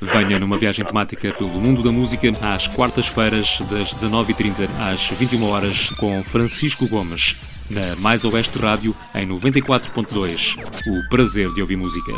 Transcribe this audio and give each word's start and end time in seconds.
Venha 0.00 0.38
numa 0.38 0.58
viagem 0.58 0.84
temática 0.84 1.32
pelo 1.32 1.58
mundo 1.60 1.82
da 1.82 1.90
música 1.90 2.28
às 2.42 2.66
quartas-feiras, 2.68 3.58
das 3.70 3.94
19h30 3.94 4.68
às 4.78 5.08
21 5.08 5.44
horas 5.44 5.88
com 5.90 6.22
Francisco 6.22 6.86
Gomes, 6.86 7.36
na 7.70 7.96
Mais 7.96 8.22
Oeste 8.24 8.58
Rádio, 8.58 8.94
em 9.14 9.26
94.2. 9.26 10.56
O 10.86 11.08
prazer 11.08 11.52
de 11.54 11.62
ouvir 11.62 11.76
música. 11.76 12.12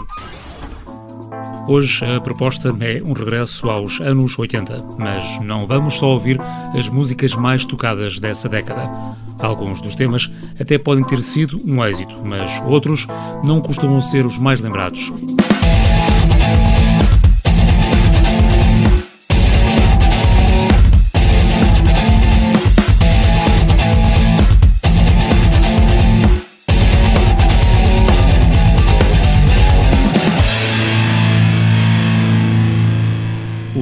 Hoje 1.69 2.05
a 2.05 2.21
proposta 2.21 2.75
é 2.81 3.01
um 3.03 3.13
regresso 3.13 3.71
aos 3.71 4.01
anos 4.01 4.37
80, 4.37 4.97
mas 4.99 5.41
não 5.41 5.67
vamos 5.67 5.95
só 5.95 6.07
ouvir 6.15 6.41
as 6.77 6.89
músicas 6.89 7.35
mais 7.35 7.65
tocadas 7.65 8.19
dessa 8.19 8.49
década. 8.49 8.91
Alguns 9.39 9.81
dos 9.81 9.95
temas 9.95 10.29
até 10.59 10.79
podem 10.79 11.05
ter 11.05 11.23
sido 11.23 11.59
um 11.65 11.85
êxito, 11.85 12.19
mas 12.25 12.51
outros 12.65 13.07
não 13.45 13.61
costumam 13.61 14.01
ser 14.01 14.27
os 14.27 14.37
mais 14.37 14.61
lembrados. 14.61 15.13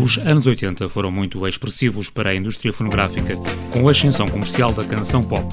Os 0.07 0.19
anos 0.19 0.47
80 0.47 0.89
foram 0.89 1.11
muito 1.11 1.45
expressivos 1.49 2.11
para 2.11 2.31
a 2.31 2.35
indústria 2.37 2.73
fonográfica, 2.73 3.35
com 3.73 3.89
a 3.89 3.91
ascensão 3.91 4.29
comercial 4.29 4.73
da 4.73 4.85
canção 4.85 5.21
pop. 5.21 5.45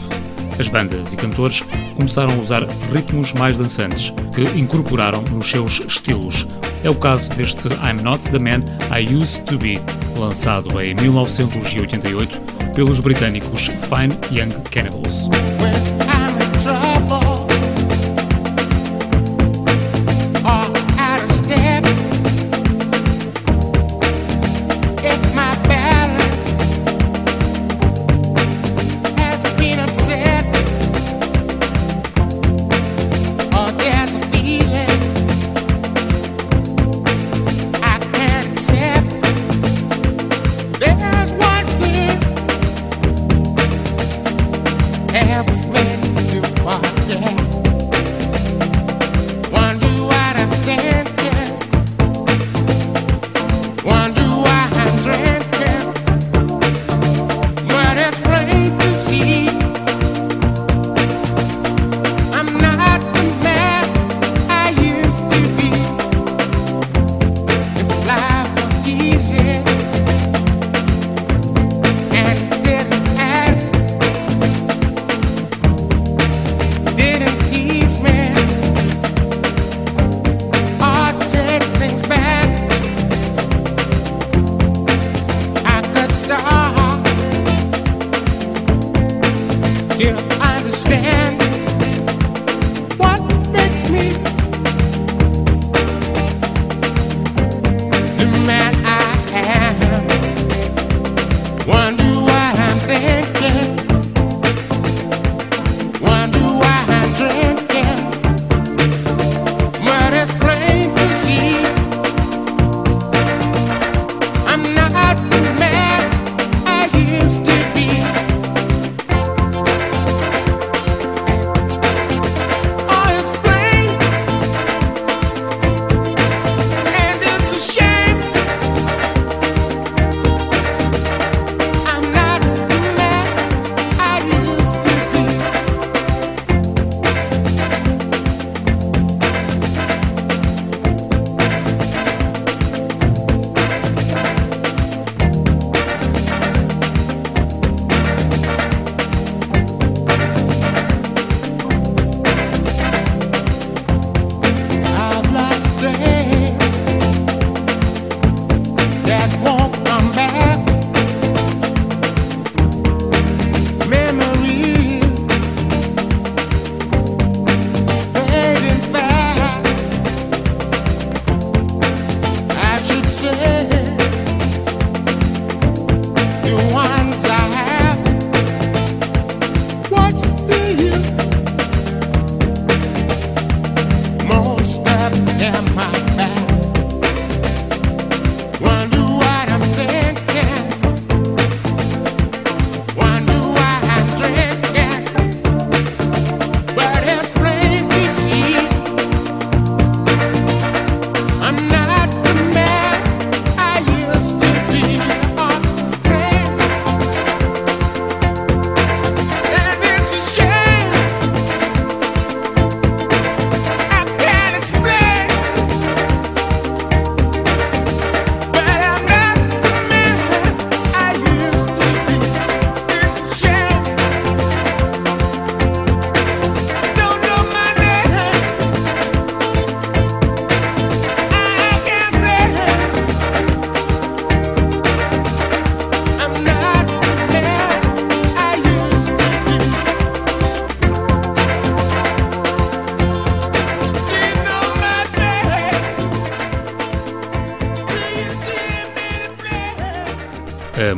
As 0.60 0.68
bandas 0.68 1.12
e 1.12 1.16
cantores 1.16 1.62
começaram 1.96 2.36
a 2.36 2.38
usar 2.40 2.64
ritmos 2.94 3.34
mais 3.34 3.58
dançantes, 3.58 4.14
que 4.36 4.44
incorporaram 4.56 5.24
nos 5.24 5.50
seus 5.50 5.80
estilos. 5.80 6.46
É 6.84 6.90
o 6.92 6.94
caso 6.94 7.34
deste 7.34 7.68
I'm 7.68 8.04
Not 8.04 8.30
the 8.30 8.38
Man 8.38 8.64
I 8.96 9.16
Used 9.16 9.44
to 9.46 9.58
Be, 9.58 9.82
lançado 10.20 10.80
em 10.80 10.94
1988 10.94 12.40
pelos 12.76 13.00
britânicos 13.00 13.62
Fine 13.64 14.16
Young 14.32 14.54
Cannibals. 14.70 15.30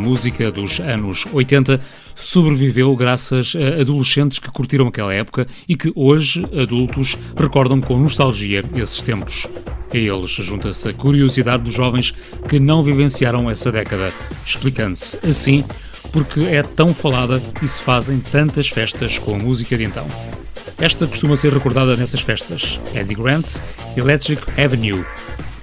Música 0.05 0.51
dos 0.51 0.79
anos 0.79 1.25
80 1.33 1.81
sobreviveu 2.13 2.95
graças 2.95 3.53
a 3.55 3.81
adolescentes 3.81 4.37
que 4.37 4.51
curtiram 4.51 4.87
aquela 4.87 5.13
época 5.13 5.47
e 5.67 5.75
que 5.75 5.91
hoje, 5.95 6.45
adultos, 6.61 7.17
recordam 7.35 7.81
com 7.81 7.97
nostalgia 7.97 8.63
esses 8.75 9.01
tempos. 9.01 9.47
A 9.91 9.97
eles 9.97 10.29
junta-se 10.29 10.87
a 10.87 10.93
curiosidade 10.93 11.63
dos 11.63 11.73
jovens 11.73 12.13
que 12.47 12.59
não 12.59 12.83
vivenciaram 12.83 13.49
essa 13.49 13.71
década, 13.71 14.13
explicando-se 14.45 15.17
assim 15.27 15.65
porque 16.11 16.41
é 16.41 16.61
tão 16.61 16.93
falada 16.93 17.41
e 17.61 17.67
se 17.67 17.81
fazem 17.81 18.19
tantas 18.19 18.69
festas 18.69 19.17
com 19.17 19.35
a 19.35 19.39
música 19.39 19.75
de 19.75 19.83
então. 19.85 20.07
Esta 20.79 21.07
costuma 21.07 21.35
ser 21.35 21.51
recordada 21.51 21.95
nessas 21.95 22.21
festas. 22.21 22.79
Eddie 22.93 23.15
Grant, 23.15 23.47
Electric 23.97 24.43
Avenue, 24.61 25.03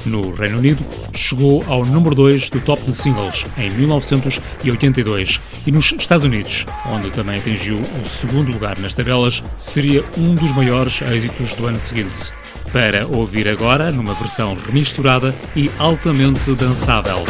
no 0.07 0.35
Reino 0.35 0.59
Unido, 0.59 0.85
chegou 1.15 1.65
ao 1.67 1.85
número 1.85 2.15
2 2.15 2.51
do 2.51 2.61
top 2.61 2.83
de 2.83 2.97
singles 2.97 3.45
em 3.59 3.71
1982 3.71 5.41
e 5.67 5.73
nos 5.73 5.93
Estados 5.93 6.25
Unidos, 6.25 6.67
onde 6.91 7.11
também 7.11 7.37
atingiu 7.37 7.81
o 7.81 8.07
segundo 8.07 8.53
lugar 8.53 8.79
nas 8.79 8.95
tabelas, 8.95 9.43
seria 9.61 10.05
um 10.17 10.35
dos 10.35 10.51
maiores 10.55 11.01
êxitos 11.03 11.55
do 11.55 11.67
ano 11.67 11.81
seguinte. 11.81 12.33
Para 12.73 13.07
ouvir 13.07 13.49
agora 13.49 13.91
numa 13.91 14.15
versão 14.15 14.57
remisturada 14.67 15.35
e 15.55 15.71
altamente 15.79 16.55
dançável. 16.55 17.25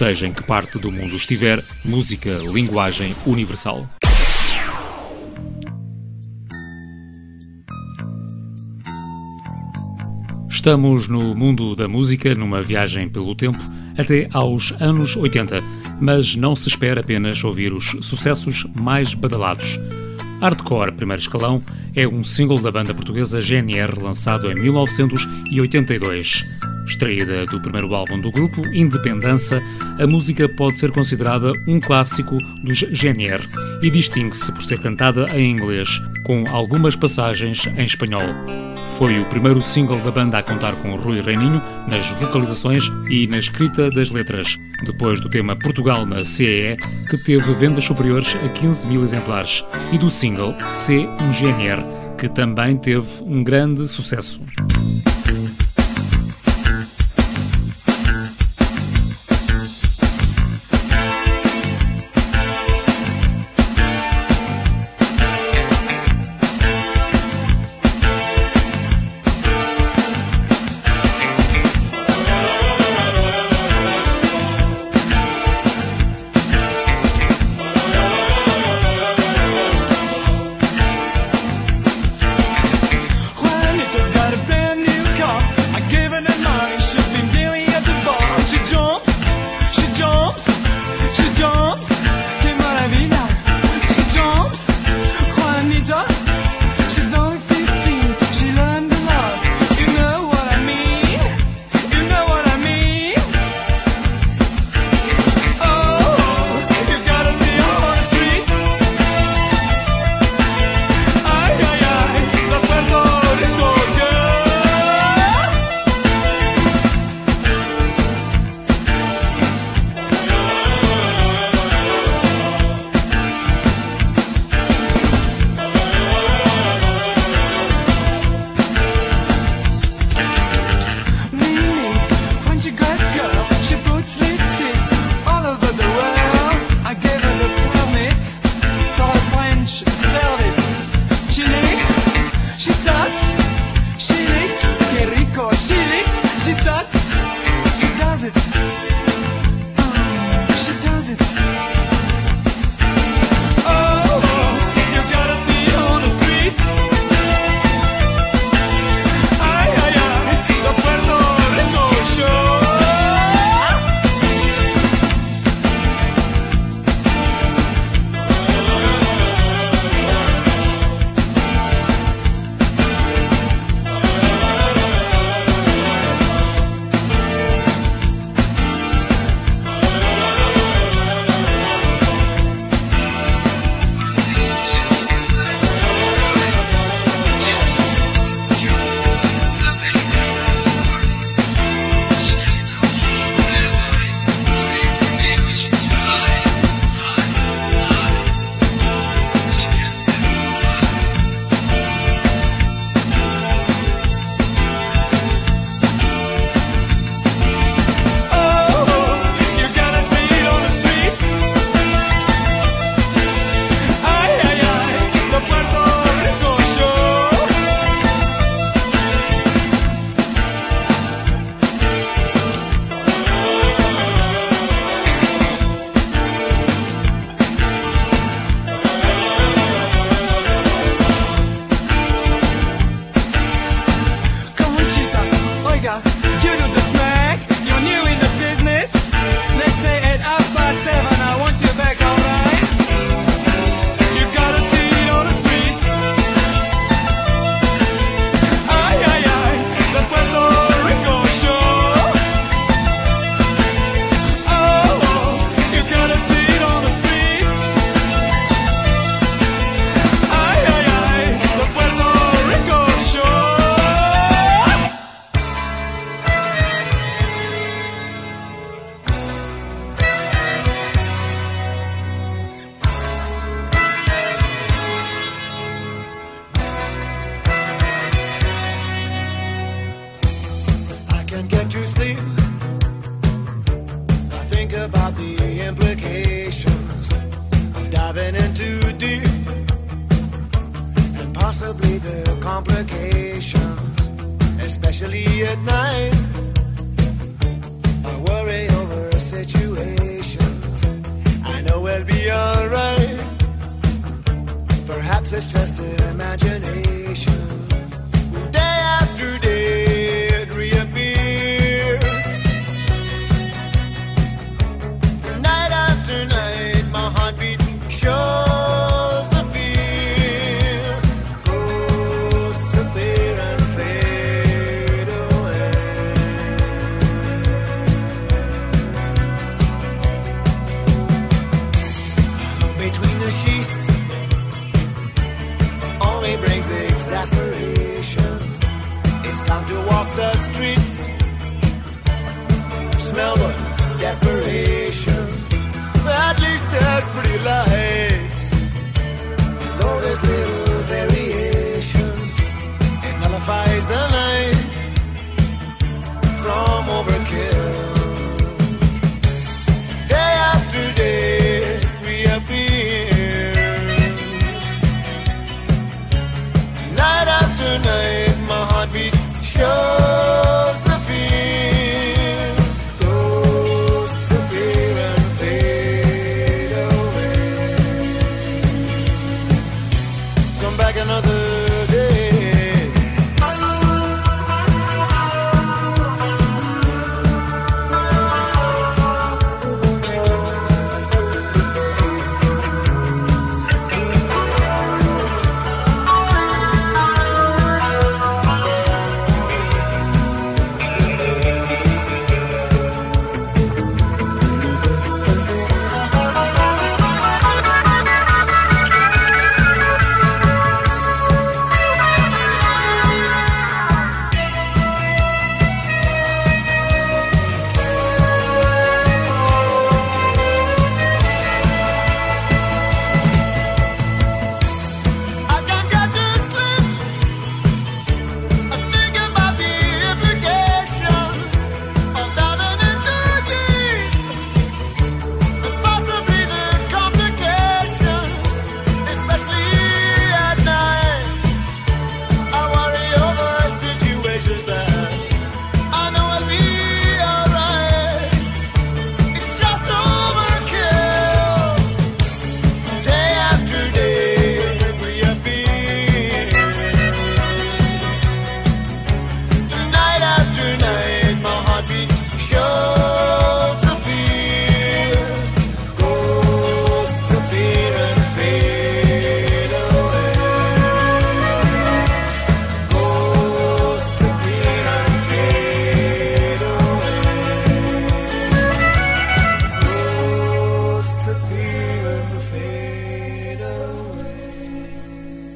Esteja 0.00 0.26
em 0.26 0.32
que 0.32 0.42
parte 0.42 0.78
do 0.78 0.90
mundo 0.90 1.14
estiver, 1.14 1.62
música, 1.84 2.30
linguagem 2.50 3.14
universal. 3.26 3.86
Estamos 10.48 11.06
no 11.06 11.34
mundo 11.34 11.76
da 11.76 11.86
música, 11.86 12.34
numa 12.34 12.62
viagem 12.62 13.10
pelo 13.10 13.34
tempo, 13.34 13.58
até 13.98 14.26
aos 14.32 14.72
anos 14.80 15.16
80, 15.16 15.62
mas 16.00 16.34
não 16.34 16.56
se 16.56 16.70
espera 16.70 17.02
apenas 17.02 17.44
ouvir 17.44 17.74
os 17.74 17.94
sucessos 18.00 18.64
mais 18.74 19.12
badalados. 19.12 19.78
Hardcore 20.40 20.92
Primeiro 20.92 21.20
Escalão 21.20 21.62
é 21.94 22.08
um 22.08 22.24
single 22.24 22.58
da 22.58 22.72
banda 22.72 22.94
portuguesa 22.94 23.42
GNR 23.42 24.02
lançado 24.02 24.50
em 24.50 24.54
1982. 24.54 26.69
Extraída 26.90 27.46
do 27.46 27.60
primeiro 27.60 27.94
álbum 27.94 28.20
do 28.20 28.32
grupo, 28.32 28.66
Independência, 28.74 29.62
a 29.96 30.06
música 30.08 30.48
pode 30.48 30.76
ser 30.76 30.90
considerada 30.90 31.52
um 31.68 31.78
clássico 31.78 32.36
dos 32.64 32.80
GNR 32.80 33.48
e 33.80 33.88
distingue-se 33.88 34.50
por 34.50 34.62
ser 34.64 34.80
cantada 34.80 35.26
em 35.38 35.52
inglês, 35.52 35.88
com 36.26 36.44
algumas 36.48 36.96
passagens 36.96 37.64
em 37.76 37.84
espanhol. 37.84 38.24
Foi 38.98 39.20
o 39.20 39.24
primeiro 39.26 39.62
single 39.62 40.00
da 40.00 40.10
banda 40.10 40.38
a 40.38 40.42
contar 40.42 40.74
com 40.82 40.96
Rui 40.96 41.20
Reininho 41.20 41.62
nas 41.86 42.04
vocalizações 42.18 42.90
e 43.08 43.28
na 43.28 43.38
escrita 43.38 43.88
das 43.88 44.10
letras, 44.10 44.58
depois 44.84 45.20
do 45.20 45.30
tema 45.30 45.56
Portugal 45.56 46.04
na 46.04 46.24
CEE, 46.24 46.76
que 47.08 47.16
teve 47.18 47.54
vendas 47.54 47.84
superiores 47.84 48.36
a 48.44 48.48
15 48.48 48.86
mil 48.88 49.04
exemplares, 49.04 49.64
e 49.92 49.96
do 49.96 50.10
single 50.10 50.54
C1GNR, 50.54 52.16
que 52.18 52.28
também 52.28 52.76
teve 52.76 53.06
um 53.22 53.44
grande 53.44 53.86
sucesso. 53.86 54.42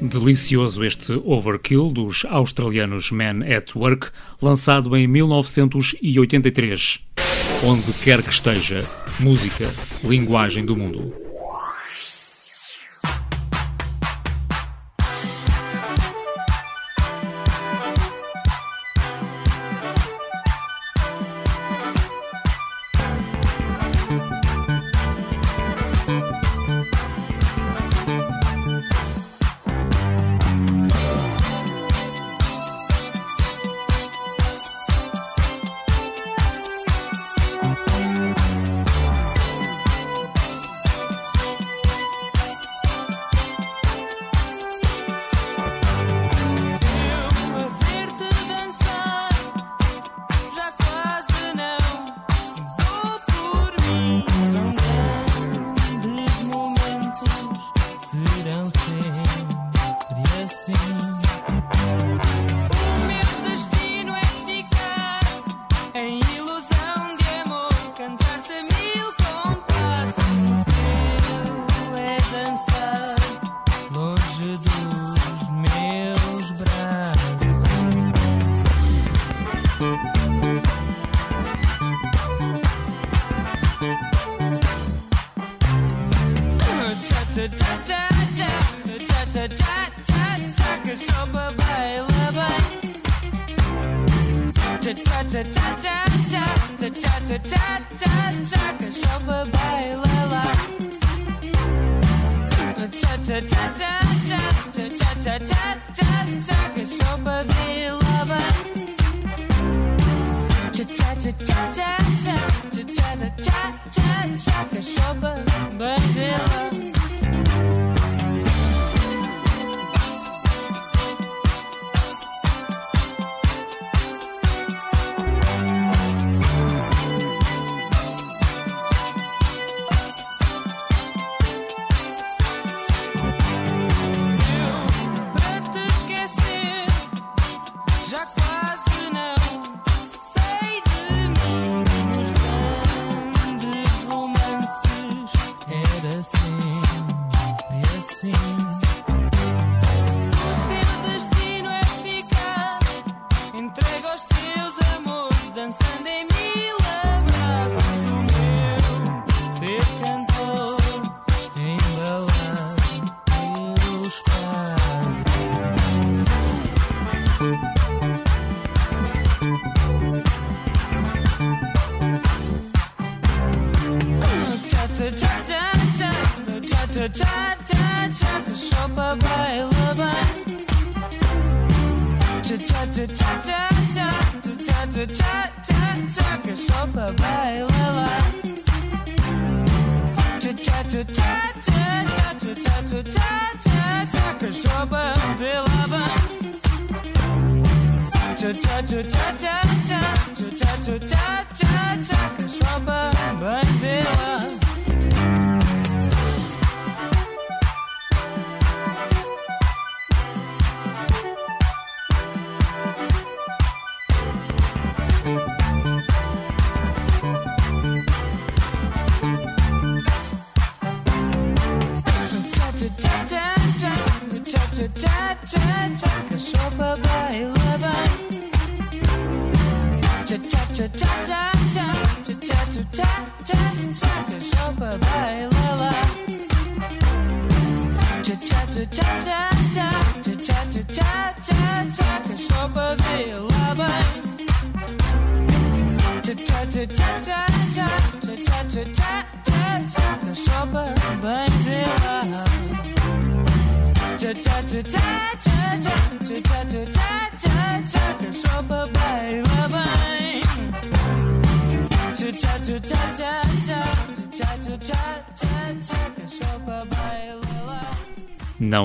Delicioso 0.07 0.83
este 0.83 1.13
Overkill 1.23 1.91
dos 1.91 2.25
australianos 2.25 3.11
Men 3.11 3.43
at 3.43 3.75
Work, 3.75 4.11
lançado 4.41 4.95
em 4.95 5.07
1983. 5.07 6.99
Onde 7.63 7.93
quer 8.03 8.21
que 8.21 8.29
esteja, 8.29 8.85
música, 9.19 9.69
linguagem 10.03 10.65
do 10.65 10.75
mundo. 10.75 11.24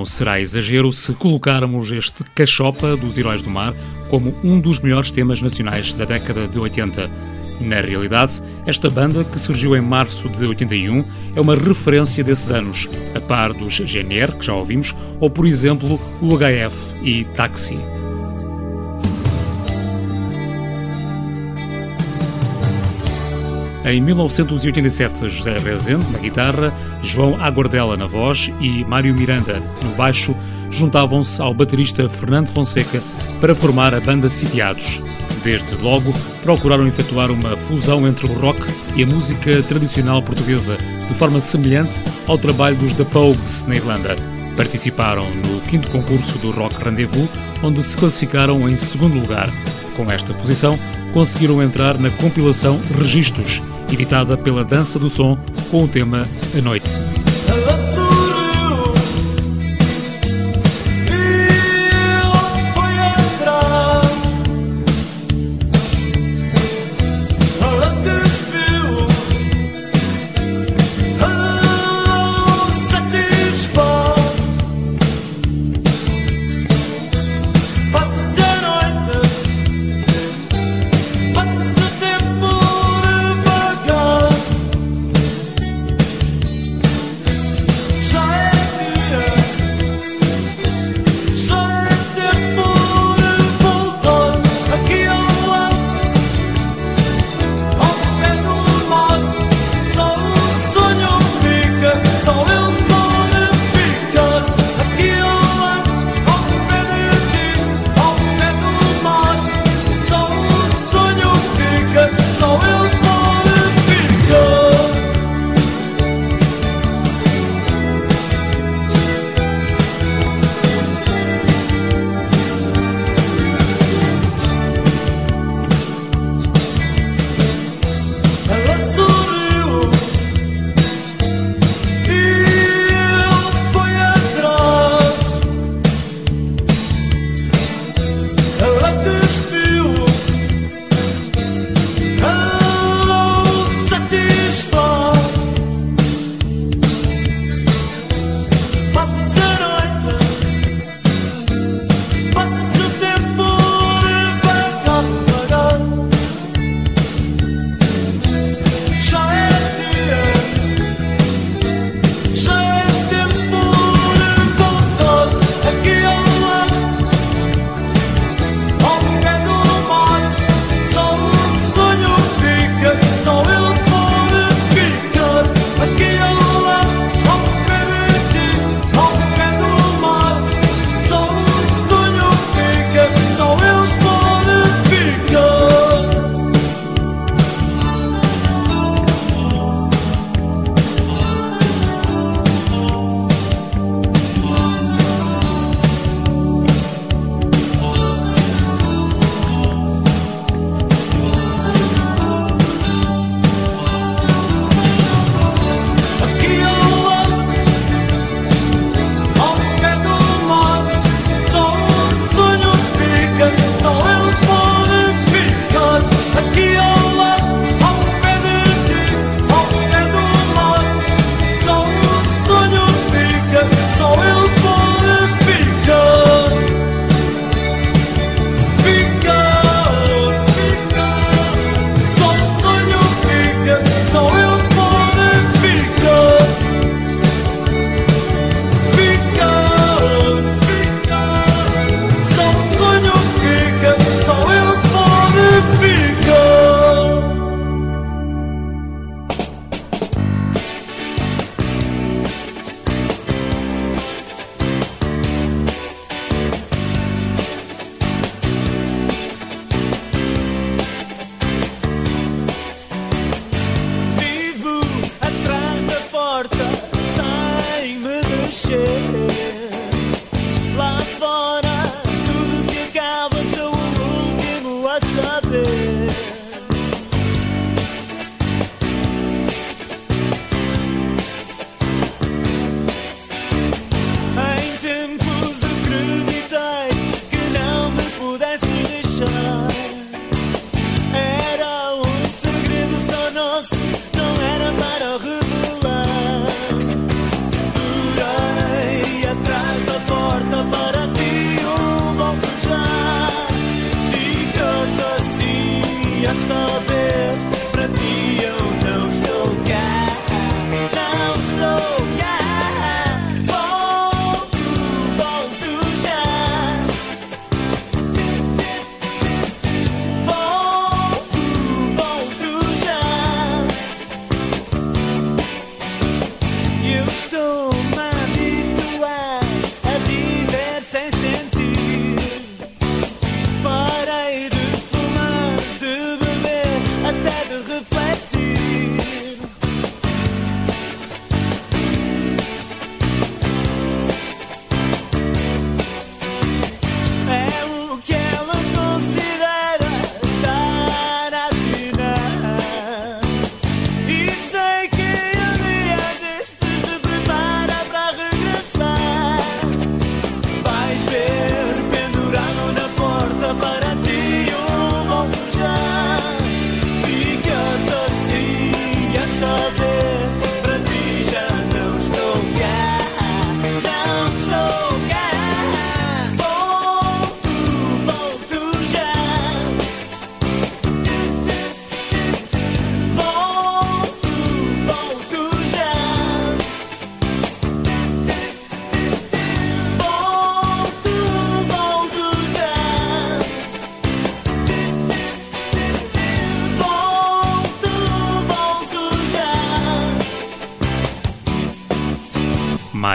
Não 0.01 0.07
será 0.07 0.41
exagero 0.41 0.91
se 0.91 1.13
colocarmos 1.13 1.93
este 1.93 2.25
Cachopa 2.35 2.97
dos 2.97 3.19
Heróis 3.19 3.43
do 3.43 3.51
Mar 3.51 3.75
como 4.09 4.35
um 4.43 4.59
dos 4.59 4.81
melhores 4.81 5.11
temas 5.11 5.43
nacionais 5.43 5.93
da 5.93 6.07
década 6.07 6.49
de 6.49 6.59
80. 6.59 7.11
Na 7.61 7.83
realidade, 7.83 8.43
esta 8.65 8.89
banda, 8.89 9.23
que 9.23 9.39
surgiu 9.39 9.77
em 9.77 9.83
março 9.83 10.27
de 10.31 10.43
81, 10.43 11.05
é 11.37 11.41
uma 11.43 11.55
referência 11.55 12.25
desses 12.25 12.51
anos, 12.51 12.89
a 13.15 13.21
par 13.21 13.53
dos 13.53 13.79
GNR, 13.79 14.39
que 14.39 14.47
já 14.47 14.55
ouvimos, 14.55 14.97
ou, 15.21 15.29
por 15.29 15.47
exemplo, 15.47 16.01
o 16.23 16.35
HF 16.35 17.05
e 17.05 17.25
Taxi. 17.37 17.77
Em 23.85 24.01
1987, 24.01 25.29
José 25.29 25.57
Rezende 25.57 26.11
na 26.13 26.19
guitarra, 26.19 26.73
João 27.03 27.41
Aguardela 27.41 27.97
na 27.97 28.07
voz 28.07 28.51
e 28.61 28.85
Mário 28.85 29.15
Miranda 29.15 29.61
no 29.83 29.91
baixo 29.97 30.35
juntavam-se 30.71 31.41
ao 31.41 31.53
baterista 31.53 32.09
Fernando 32.09 32.49
Fonseca 32.49 33.03
para 33.41 33.55
formar 33.55 33.95
a 33.95 34.01
banda 34.01 34.29
Sitiados. 34.29 35.01
Desde 35.43 35.75
logo, 35.83 36.13
procuraram 36.43 36.87
efetuar 36.87 37.31
uma 37.31 37.57
fusão 37.57 38.07
entre 38.07 38.27
o 38.27 38.33
rock 38.35 38.61
e 38.95 39.03
a 39.03 39.07
música 39.07 39.63
tradicional 39.63 40.23
portuguesa, 40.23 40.77
de 41.09 41.15
forma 41.15 41.41
semelhante 41.41 41.99
ao 42.27 42.37
trabalho 42.37 42.77
dos 42.77 42.95
The 42.95 43.05
Pogues 43.05 43.65
na 43.67 43.77
Irlanda. 43.77 44.17
Participaram 44.57 45.25
no 45.31 45.61
quinto 45.63 45.91
concurso 45.91 46.39
do 46.39 46.51
Rock 46.51 46.85
Rendezvous, 46.85 47.29
onde 47.63 47.83
se 47.83 47.97
classificaram 47.97 48.69
em 48.69 48.77
segundo 48.77 49.19
lugar. 49.19 49.49
Com 49.97 50.11
esta 50.11 50.35
posição, 50.35 50.79
conseguiram 51.13 51.63
entrar 51.63 51.99
na 51.99 52.11
compilação 52.11 52.79
Registros, 52.99 53.63
editada 53.93 54.37
pela 54.37 54.65
Dança 54.65 54.99
do 54.99 55.11
Som, 55.11 55.39
com 55.71 55.85
o 55.85 55.89
tema 55.89 56.21
A 56.57 56.63
Noite. 56.63 56.91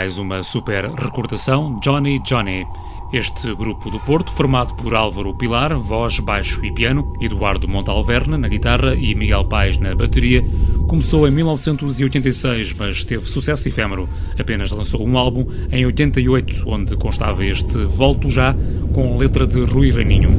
Mais 0.05 0.19
uma 0.19 0.43
super 0.43 0.85
recordação, 0.91 1.79
Johnny 1.79 2.19
Johnny. 2.19 2.63
Este 3.11 3.55
grupo 3.55 3.89
do 3.89 3.99
Porto, 3.99 4.31
formado 4.31 4.75
por 4.75 4.93
Álvaro 4.93 5.33
Pilar, 5.33 5.75
voz, 5.79 6.19
baixo 6.19 6.63
e 6.63 6.71
piano, 6.71 7.11
Eduardo 7.19 7.67
Montalverne 7.67 8.37
na 8.37 8.47
guitarra 8.47 8.93
e 8.93 9.15
Miguel 9.15 9.45
Paes 9.45 9.79
na 9.79 9.95
bateria, 9.95 10.45
começou 10.87 11.27
em 11.27 11.31
1986, 11.31 12.73
mas 12.73 13.03
teve 13.03 13.27
sucesso 13.27 13.67
efêmero. 13.67 14.07
Apenas 14.37 14.69
lançou 14.69 15.03
um 15.03 15.17
álbum 15.17 15.47
em 15.71 15.83
88, 15.87 16.65
onde 16.67 16.95
constava 16.97 17.43
este 17.43 17.83
Volto 17.85 18.29
Já, 18.29 18.55
com 18.93 19.17
letra 19.17 19.47
de 19.47 19.63
Rui 19.63 19.89
Reininho. 19.89 20.29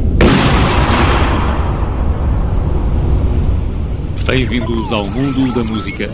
Bem-vindos 4.28 4.92
ao 4.92 5.04
mundo 5.06 5.52
da 5.52 5.64
música. 5.64 6.08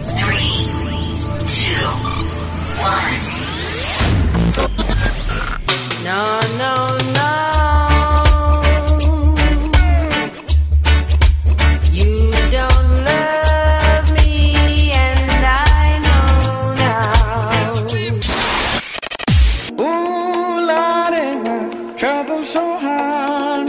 No, 4.55 6.41
no, 6.59 6.75
no. 7.17 7.31
You 11.91 12.31
don't 12.51 12.91
love 13.09 14.07
me, 14.13 14.93
and 14.93 15.31
I 15.43 15.99
know 16.05 16.75
now. 16.85 17.73
Ooh, 19.81 20.67
Lordy, 20.69 21.29
my 21.45 21.95
trouble 21.97 22.45
so 22.45 22.79
hard. 22.79 23.69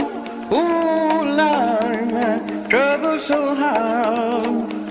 Ooh, 0.52 1.24
Lordy, 1.38 2.04
my 2.12 2.32
trouble 2.68 3.18
so 3.18 3.54
hard. 3.54 4.44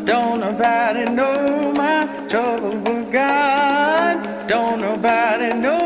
Don't 0.05 0.39
nobody 0.39 1.05
know 1.11 1.71
my 1.73 2.07
trouble 2.29 3.03
God. 3.11 4.15
Don't 4.47 4.81
nobody 4.81 5.53
know 5.59 5.82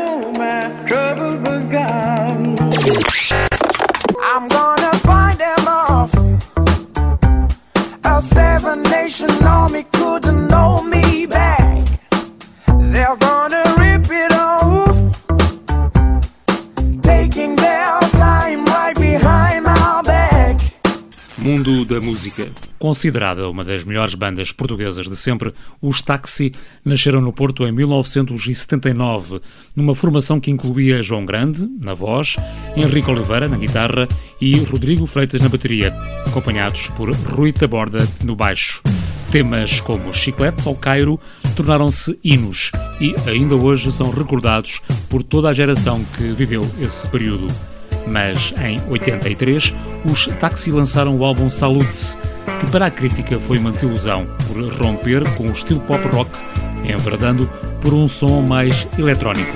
I'm 4.40 4.46
gonna 4.46 4.92
find 4.98 5.36
them 5.36 5.66
off. 5.66 6.14
A 8.04 8.22
seven 8.22 8.84
nation 8.84 9.28
army 9.42 9.82
Mundo 21.48 21.82
da 21.82 21.98
Música. 21.98 22.46
Considerada 22.78 23.48
uma 23.48 23.64
das 23.64 23.82
melhores 23.82 24.14
bandas 24.14 24.52
portuguesas 24.52 25.08
de 25.08 25.16
sempre, 25.16 25.54
os 25.80 26.02
Taxi 26.02 26.52
nasceram 26.84 27.22
no 27.22 27.32
Porto 27.32 27.66
em 27.66 27.72
1979, 27.72 29.40
numa 29.74 29.94
formação 29.94 30.38
que 30.38 30.50
incluía 30.50 31.00
João 31.00 31.24
Grande, 31.24 31.66
na 31.80 31.94
voz, 31.94 32.36
Henrique 32.76 33.10
Oliveira, 33.10 33.48
na 33.48 33.56
guitarra 33.56 34.06
e 34.38 34.58
Rodrigo 34.58 35.06
Freitas 35.06 35.40
na 35.40 35.48
bateria, 35.48 35.94
acompanhados 36.26 36.88
por 36.88 37.10
Rui 37.16 37.50
Taborda 37.50 38.06
no 38.22 38.36
baixo. 38.36 38.82
Temas 39.32 39.80
como 39.80 40.12
Chiclete 40.12 40.68
ao 40.68 40.74
Cairo 40.74 41.18
tornaram-se 41.56 42.18
hinos 42.22 42.70
e 43.00 43.14
ainda 43.26 43.56
hoje 43.56 43.90
são 43.90 44.10
recordados 44.10 44.82
por 45.08 45.22
toda 45.22 45.48
a 45.48 45.54
geração 45.54 46.04
que 46.14 46.24
viveu 46.24 46.60
esse 46.78 47.06
período. 47.06 47.46
Mas 48.06 48.54
em 48.62 48.80
83, 48.88 49.74
os 50.04 50.26
Taxi 50.40 50.70
lançaram 50.70 51.16
o 51.16 51.24
álbum 51.24 51.50
Saludes, 51.50 52.16
que 52.60 52.70
para 52.70 52.86
a 52.86 52.90
crítica 52.90 53.38
foi 53.38 53.58
uma 53.58 53.70
desilusão 53.70 54.26
por 54.46 54.56
romper 54.74 55.22
com 55.36 55.48
o 55.48 55.52
estilo 55.52 55.80
pop 55.80 56.06
rock, 56.08 56.30
enverdando 56.84 57.48
por 57.80 57.92
um 57.92 58.08
som 58.08 58.40
mais 58.40 58.86
eletrónico. 58.98 59.52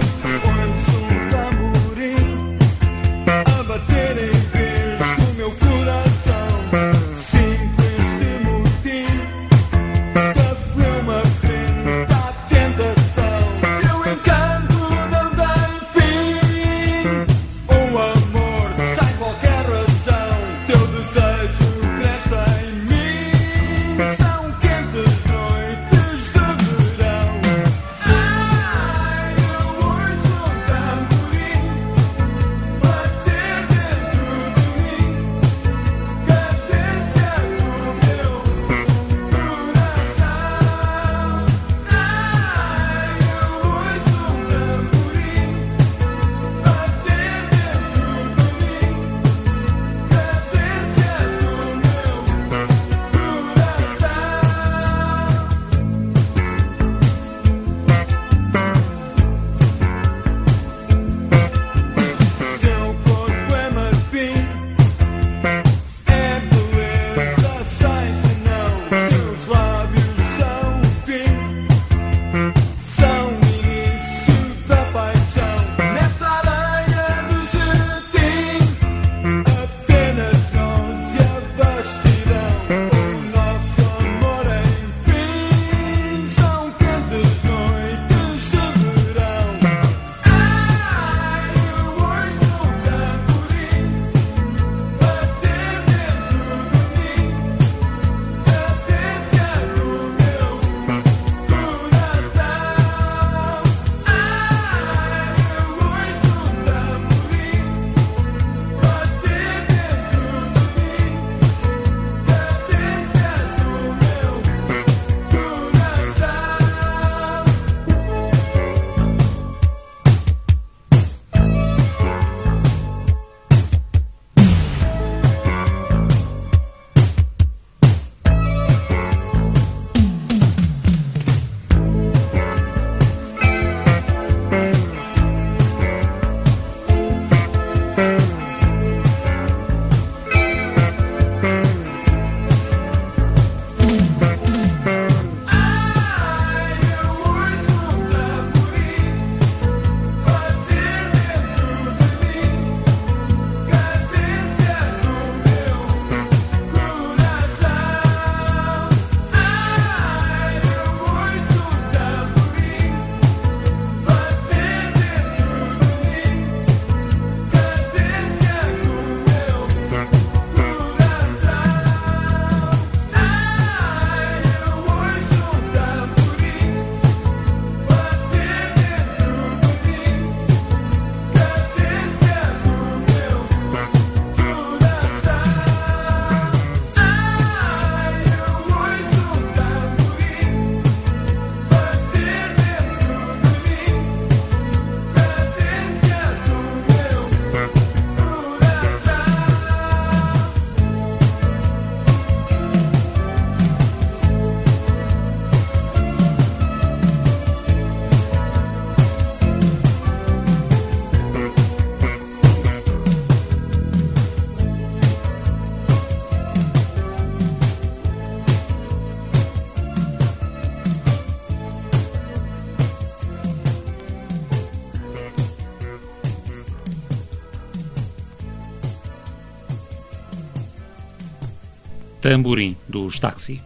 Tamborim, 232.33 232.75
dos 232.89 233.21
Taxi. 233.21 233.61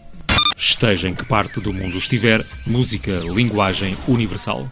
Esteja 0.59 1.09
em 1.09 1.15
que 1.15 1.25
parte 1.25 1.61
do 1.61 1.73
mundo 1.73 1.99
estiver, 1.99 2.45
música, 2.67 3.13
linguagem 3.33 3.97
universal. 4.09 4.69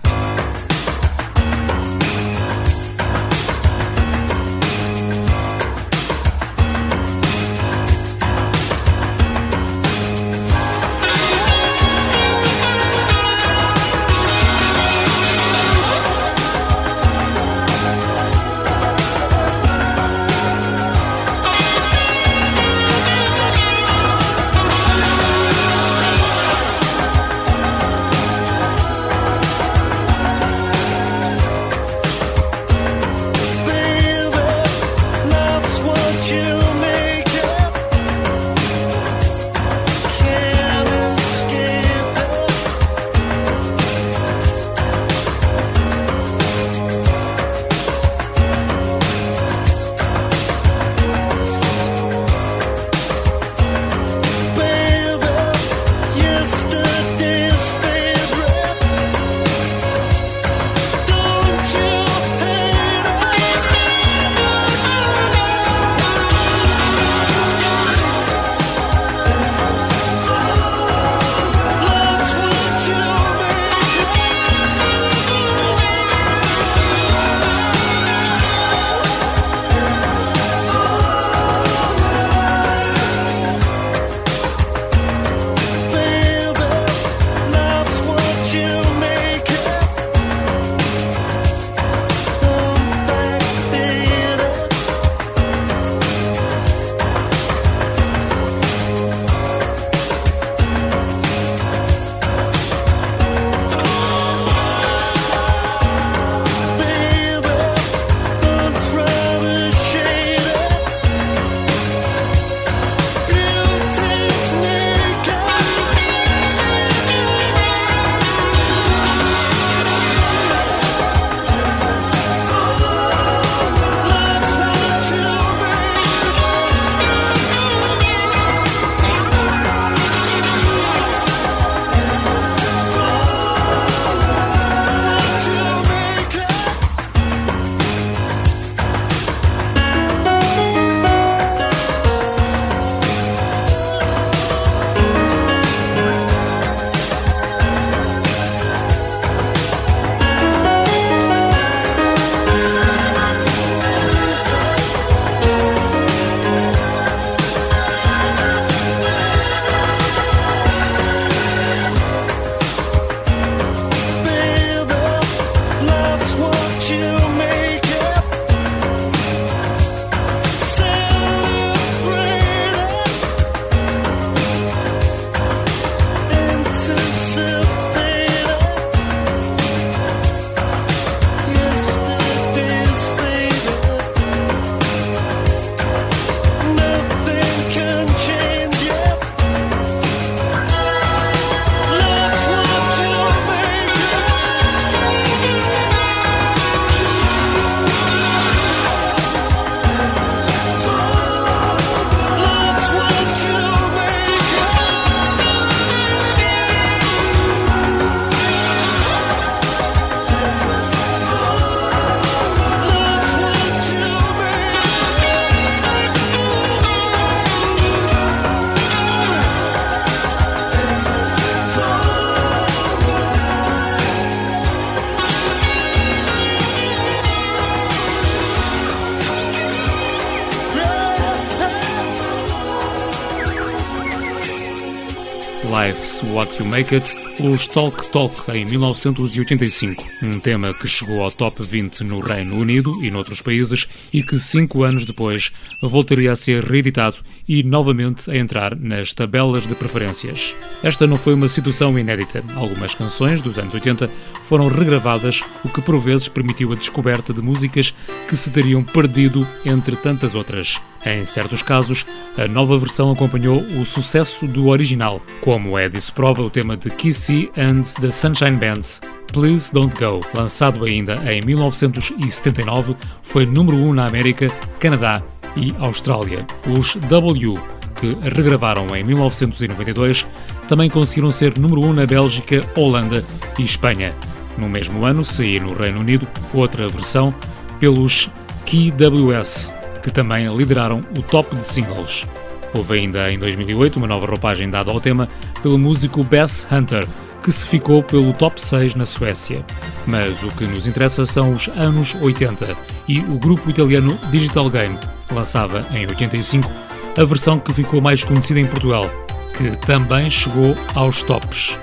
Make 236.75 236.97
os 236.97 237.69
Talk 237.69 238.09
Talk 238.09 238.51
em 238.51 238.65
1985, 238.65 240.05
um 240.25 240.41
tema 240.41 240.75
que 240.75 240.89
chegou 240.89 241.23
ao 241.23 241.31
top 241.31 241.63
20 241.63 242.03
no 242.03 242.19
Reino 242.19 242.57
Unido 242.59 243.01
e 243.01 243.13
noutros 243.13 243.41
países 243.41 243.87
e 244.13 244.25
que 244.25 244.41
cinco 244.41 244.83
anos 244.83 245.05
depois 245.05 245.53
voltaria 245.81 246.33
a 246.33 246.37
ser 246.37 246.65
reeditado 246.65 247.19
e 247.49 247.63
novamente 247.63 248.29
a 248.29 248.37
entrar 248.37 248.75
nas 248.75 249.13
tabelas 249.13 249.69
de 249.69 249.75
preferências. 249.77 250.53
Esta 250.83 251.07
não 251.07 251.17
foi 251.17 251.35
uma 251.35 251.47
situação 251.47 251.97
inédita. 251.97 252.43
Algumas 252.57 252.93
canções 252.93 253.41
dos 253.41 253.57
anos 253.57 253.73
80 253.73 254.11
foram 254.49 254.67
regravadas, 254.67 255.43
o 255.65 255.69
que 255.69 255.81
por 255.81 256.01
vezes 256.01 256.27
permitiu 256.27 256.73
a 256.73 256.77
descoberta 256.77 257.33
de 257.33 257.41
músicas 257.41 257.95
que 258.29 258.37
se 258.37 258.51
teriam 258.51 258.83
perdido 258.83 259.47
entre 259.65 259.95
tantas 259.95 260.35
outras. 260.35 260.81
Em 261.07 261.25
certos 261.25 261.63
casos, 261.63 262.05
a 262.37 262.49
nova 262.49 262.79
versão 262.79 263.13
acompanhou 263.13 263.61
o 263.61 263.85
sucesso 263.85 264.47
do 264.47 264.69
original, 264.69 265.23
como 265.41 265.79
é 265.79 265.89
disso 265.89 266.13
prova 266.13 266.43
o 266.43 266.51
tema 266.51 266.77
de 266.77 266.91
Kissy 266.91 267.51
and 267.57 267.83
the 268.01 268.11
Sunshine 268.11 268.57
Bands, 268.57 269.01
Please 269.33 269.73
Don't 269.73 269.95
Go, 269.99 270.21
lançado 270.35 270.85
ainda 270.85 271.15
em 271.33 271.41
1979, 271.45 272.97
foi 273.23 273.47
número 273.47 273.77
1 273.77 273.95
na 273.95 274.07
América, 274.07 274.49
Canadá 274.81 275.23
e 275.57 275.75
Austrália. 275.79 276.47
Os 276.67 276.97
W, 276.97 277.55
que 278.01 278.17
regravaram 278.29 278.95
em 278.97 279.05
1992, 279.05 280.27
também 280.69 280.91
conseguiram 280.91 281.31
ser 281.31 281.59
número 281.59 281.83
1 281.83 281.93
na 281.93 282.07
Bélgica, 282.07 282.61
Holanda 282.77 283.25
e 283.59 283.63
Espanha. 283.63 284.15
No 284.59 284.69
mesmo 284.69 285.05
ano, 285.05 285.25
saiu 285.25 285.63
no 285.63 285.75
Reino 285.75 286.01
Unido 286.01 286.29
outra 286.53 286.89
versão 286.89 287.35
pelos 287.81 288.31
KWS, 288.67 289.73
que 290.05 290.13
também 290.13 290.47
lideraram 290.55 291.01
o 291.19 291.23
top 291.23 291.57
de 291.57 291.65
singles. 291.65 292.27
Houve 292.75 292.99
ainda 292.99 293.33
em 293.33 293.39
2008 293.39 293.97
uma 293.97 294.07
nova 294.07 294.27
roupagem 294.27 294.69
dada 294.69 294.91
ao 294.91 295.01
tema 295.01 295.27
pelo 295.63 295.79
músico 295.79 296.23
Bess 296.23 296.67
Hunter, 296.71 297.07
que 297.43 297.51
se 297.51 297.65
ficou 297.65 298.03
pelo 298.03 298.33
top 298.35 298.61
6 298.61 298.95
na 298.97 299.07
Suécia. 299.07 299.65
Mas 300.07 300.43
o 300.43 300.49
que 300.49 300.65
nos 300.67 300.87
interessa 300.87 301.25
são 301.25 301.55
os 301.55 301.69
anos 301.69 302.15
80 302.21 302.77
e 303.09 303.21
o 303.21 303.39
grupo 303.39 303.71
italiano 303.71 304.19
Digital 304.31 304.69
Game 304.69 304.99
lançava 305.33 305.81
em 305.93 306.07
85 306.07 306.71
a 307.17 307.25
versão 307.25 307.59
que 307.59 307.73
ficou 307.73 308.01
mais 308.01 308.23
conhecida 308.23 308.61
em 308.61 308.67
Portugal, 308.67 309.09
que 309.57 309.75
também 309.87 310.29
chegou 310.29 310.77
aos 310.95 311.23
tops. 311.23 311.79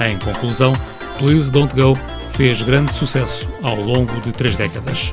Em 0.00 0.18
conclusão, 0.18 0.72
Please 1.18 1.50
Don't 1.50 1.74
Go 1.74 1.98
fez 2.34 2.62
grande 2.62 2.92
sucesso 2.94 3.48
ao 3.62 3.76
longo 3.76 4.18
de 4.22 4.32
três 4.32 4.56
décadas. 4.56 5.12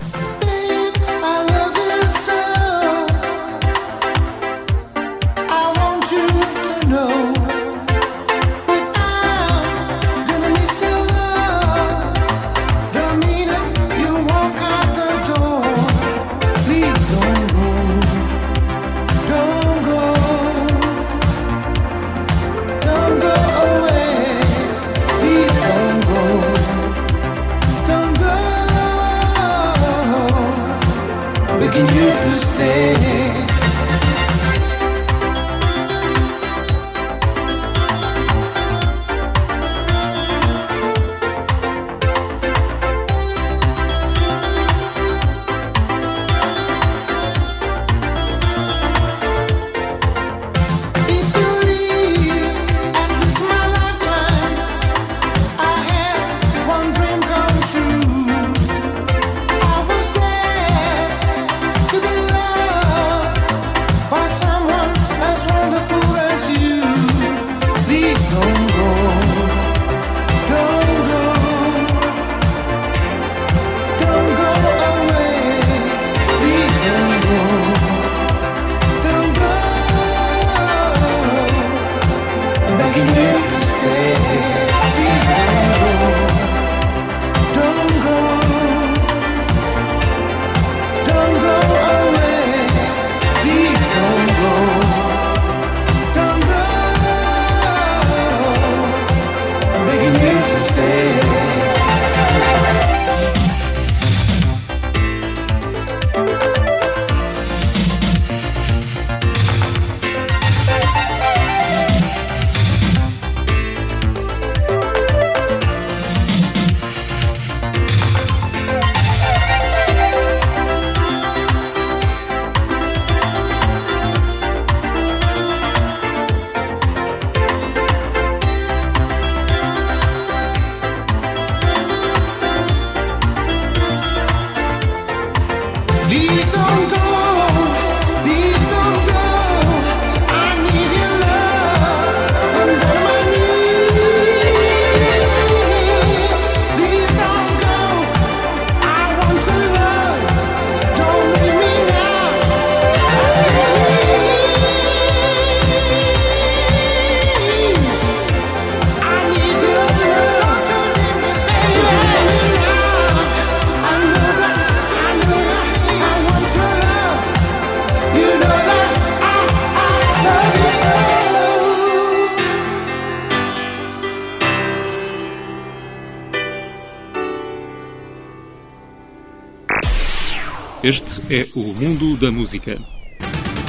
É 181.34 181.48
o 181.56 181.74
mundo 181.74 182.16
da 182.18 182.32
música. 182.32 182.80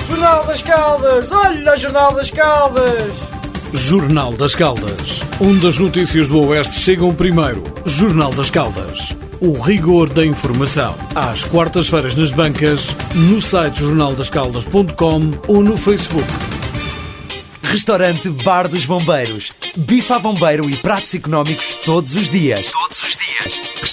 Jornal 0.06 0.44
das 0.44 0.60
Caldas! 0.60 1.32
Olha 1.32 1.72
o 1.72 1.76
Jornal 1.78 2.14
das 2.14 2.30
Caldas! 2.30 3.12
Jornal 3.72 4.32
das 4.34 4.54
Caldas. 4.54 5.22
Onde 5.40 5.66
as 5.66 5.78
notícias 5.78 6.28
do 6.28 6.40
Oeste 6.40 6.78
chegam 6.78 7.14
primeiro. 7.14 7.62
Jornal 7.86 8.30
das 8.34 8.50
Caldas. 8.50 9.16
O 9.40 9.58
rigor 9.58 10.10
da 10.10 10.26
informação. 10.26 10.94
Às 11.14 11.42
quartas-feiras 11.44 12.14
nas 12.14 12.32
bancas, 12.32 12.94
no 13.14 13.40
site 13.40 13.80
jornaldascaldas.com 13.80 15.30
ou 15.48 15.62
no 15.62 15.76
Facebook. 15.78 16.28
Restaurante 17.62 18.28
Bar 18.28 18.68
dos 18.68 18.84
Bombeiros. 18.84 19.52
Bife 19.74 20.12
a 20.12 20.18
bombeiro 20.18 20.68
e 20.68 20.76
pratos 20.76 21.14
económicos 21.14 21.74
todos 21.84 22.14
os 22.14 22.28
dias. 22.30 22.70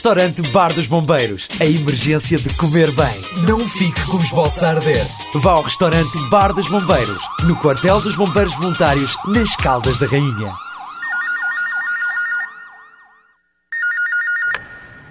Restaurante 0.01 0.41
Bar 0.51 0.73
dos 0.73 0.87
Bombeiros. 0.87 1.47
A 1.59 1.63
emergência 1.63 2.35
de 2.35 2.57
comer 2.57 2.89
bem. 2.93 3.21
Não 3.47 3.59
fique 3.69 4.03
com 4.07 4.17
os 4.17 4.31
bolsos 4.31 4.63
a 4.63 4.69
arder. 4.69 5.05
Vá 5.35 5.51
ao 5.51 5.61
restaurante 5.61 6.17
Bar 6.31 6.53
dos 6.53 6.67
Bombeiros. 6.67 7.19
No 7.43 7.55
quartel 7.57 8.01
dos 8.01 8.15
Bombeiros 8.15 8.55
Voluntários, 8.55 9.15
nas 9.27 9.55
Caldas 9.55 9.99
da 9.99 10.07
Rainha. 10.07 10.51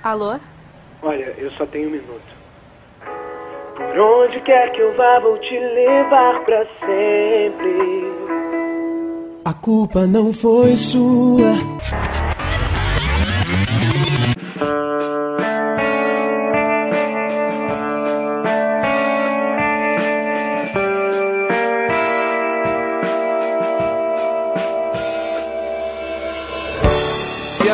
Alô? 0.03 0.41
Olha, 1.03 1.37
eu 1.39 1.53
só 1.53 1.65
tenho 1.67 1.87
um 1.87 1.93
minuto. 1.93 2.35
Por 3.77 3.97
onde 3.97 4.41
quer 4.41 4.73
que 4.73 4.81
eu 4.81 4.97
vá, 4.97 5.21
vou 5.21 5.39
te 5.39 5.57
levar 5.57 6.41
pra 6.41 6.65
sempre. 6.81 8.11
A 9.45 9.53
culpa 9.53 10.05
não 10.09 10.33
foi 10.33 10.75
sua. 10.75 11.57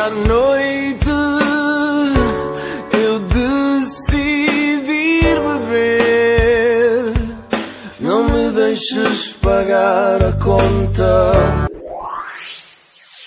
À 0.07 0.09
noite 0.09 1.09
eu 2.93 3.19
decidir 3.19 4.57
beber, 5.47 7.13
não 7.99 8.23
me 8.23 8.51
deixes 8.51 9.33
pagar 9.33 10.23
a 10.23 10.31
conta. 10.41 11.67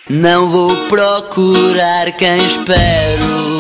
Não 0.09 0.49
vou 0.49 0.74
procurar 0.89 2.12
quem 2.12 2.39
espero. 2.47 3.59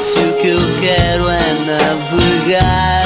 Se 0.00 0.18
o 0.20 0.32
que 0.40 0.48
eu 0.48 0.60
quero 0.80 1.28
é 1.28 1.52
navegar, 1.66 2.97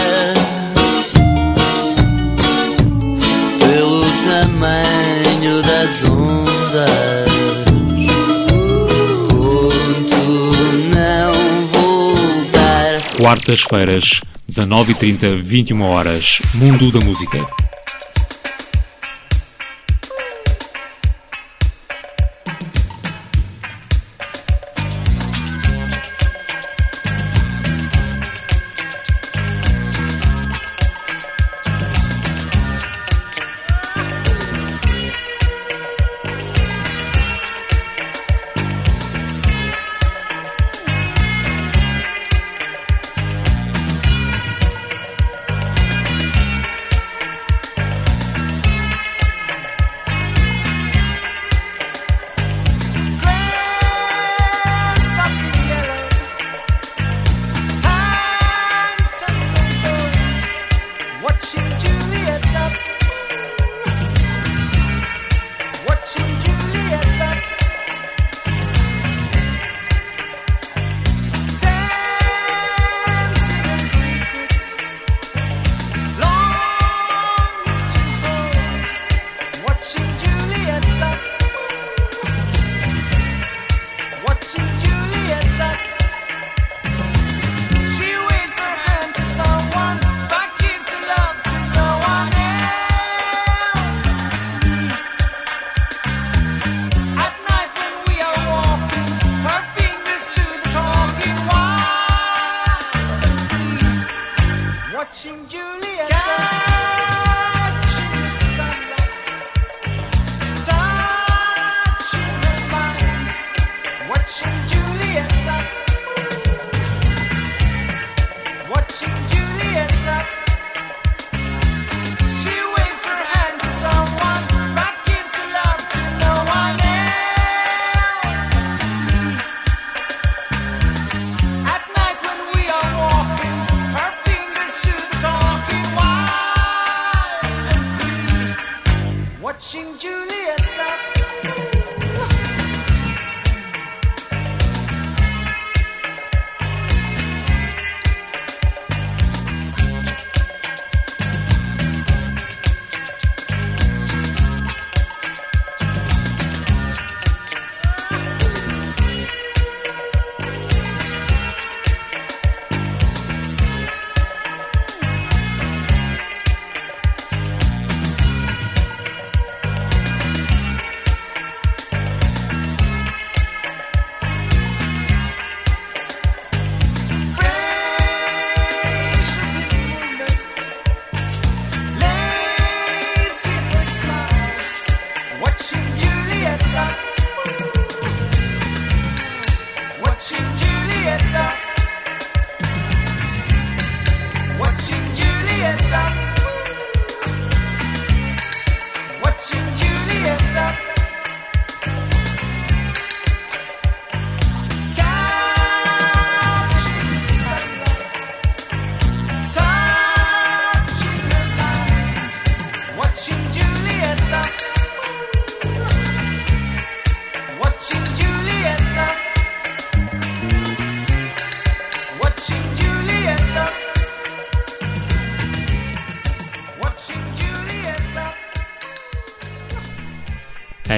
Quartas-feiras, 13.22 14.20
19h30, 14.50 15.40
21 15.40 15.80
horas. 15.80 16.40
Mundo 16.56 16.90
da 16.90 16.98
Música. 16.98 17.61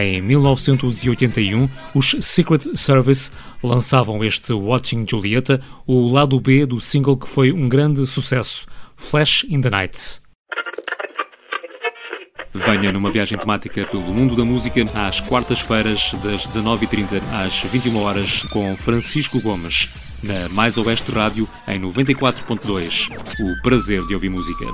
Em 0.04 0.20
1981, 0.20 1.66
os 1.94 2.14
Secret 2.20 2.76
Service 2.76 3.30
lançavam 3.62 4.22
este 4.22 4.52
Watching 4.52 5.06
Julieta, 5.08 5.62
o 5.86 6.12
lado 6.12 6.38
B 6.38 6.66
do 6.66 6.78
single 6.78 7.16
que 7.16 7.26
foi 7.26 7.50
um 7.50 7.70
grande 7.70 8.06
sucesso, 8.06 8.66
Flash 8.96 9.46
in 9.48 9.62
the 9.62 9.70
Night. 9.70 10.20
Venha 12.52 12.92
numa 12.92 13.10
viagem 13.10 13.38
temática 13.38 13.86
pelo 13.86 14.02
mundo 14.02 14.36
da 14.36 14.44
música 14.44 14.82
às 14.94 15.20
quartas-feiras, 15.20 16.12
das 16.22 16.46
19h30 16.48 17.22
às 17.32 17.62
21 17.62 18.02
horas 18.02 18.42
com 18.52 18.76
Francisco 18.76 19.40
Gomes, 19.40 19.88
na 20.22 20.50
Mais 20.50 20.76
Oeste 20.76 21.10
Rádio, 21.12 21.48
em 21.66 21.80
94.2. 21.80 23.08
O 23.40 23.62
prazer 23.62 24.06
de 24.06 24.12
ouvir 24.12 24.28
música. 24.28 24.66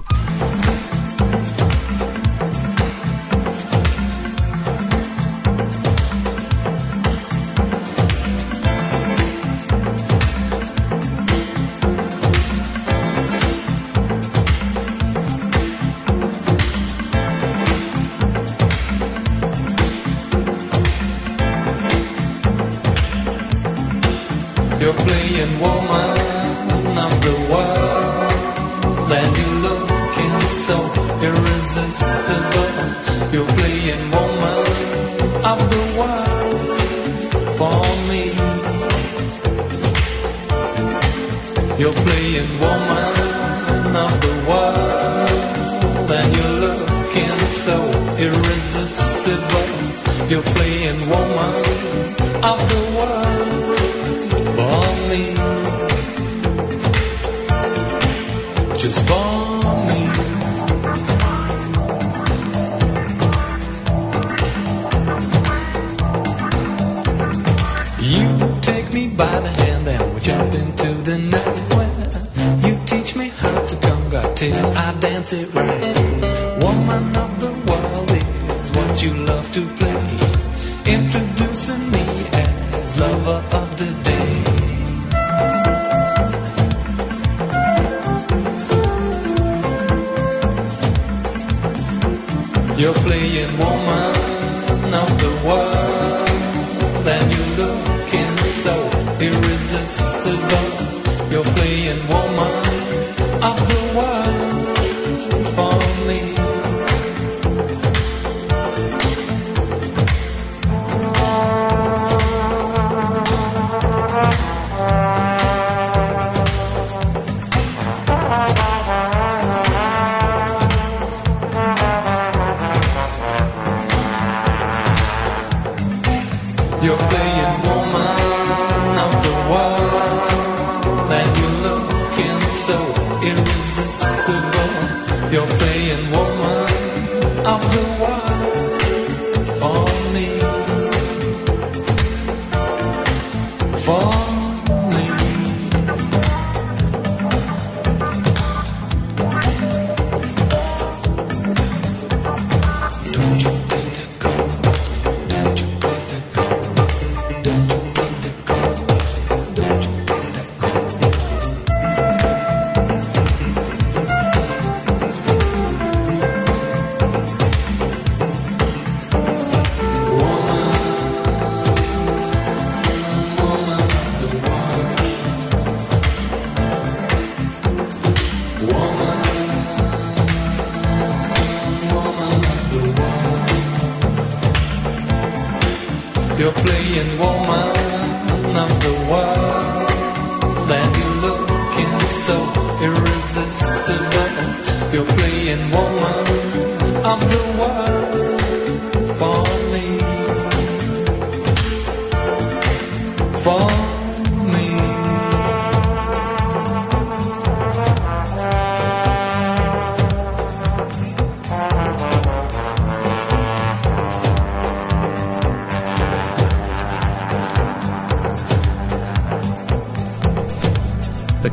You're 92.81 92.95
playing 92.95 93.59
woman 93.59 94.15
of 95.03 95.11
the 95.21 95.33
world, 95.45 97.07
and 97.15 97.27
you're 97.31 97.53
looking 97.61 98.37
so 98.47 98.73
irresistible. 99.21 100.71
You're 101.31 101.51
playing 101.57 102.01
woman 102.09 102.50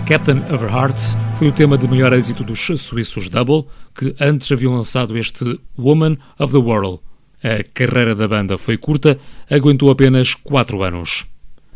Captain 0.07 0.37
of 0.53 0.63
Her 0.63 0.71
Heart 0.71 0.97
foi 1.37 1.49
o 1.49 1.51
tema 1.51 1.77
de 1.77 1.85
maior 1.85 2.13
êxito 2.13 2.41
dos 2.41 2.65
suíços 2.77 3.27
Double, 3.27 3.65
que 3.93 4.15
antes 4.21 4.49
haviam 4.49 4.73
lançado 4.73 5.17
este 5.17 5.59
Woman 5.77 6.15
of 6.39 6.53
the 6.53 6.59
World. 6.59 7.01
A 7.43 7.61
carreira 7.73 8.15
da 8.15 8.25
banda 8.25 8.57
foi 8.57 8.77
curta, 8.77 9.19
aguentou 9.51 9.91
apenas 9.91 10.33
4 10.33 10.81
anos. 10.81 11.25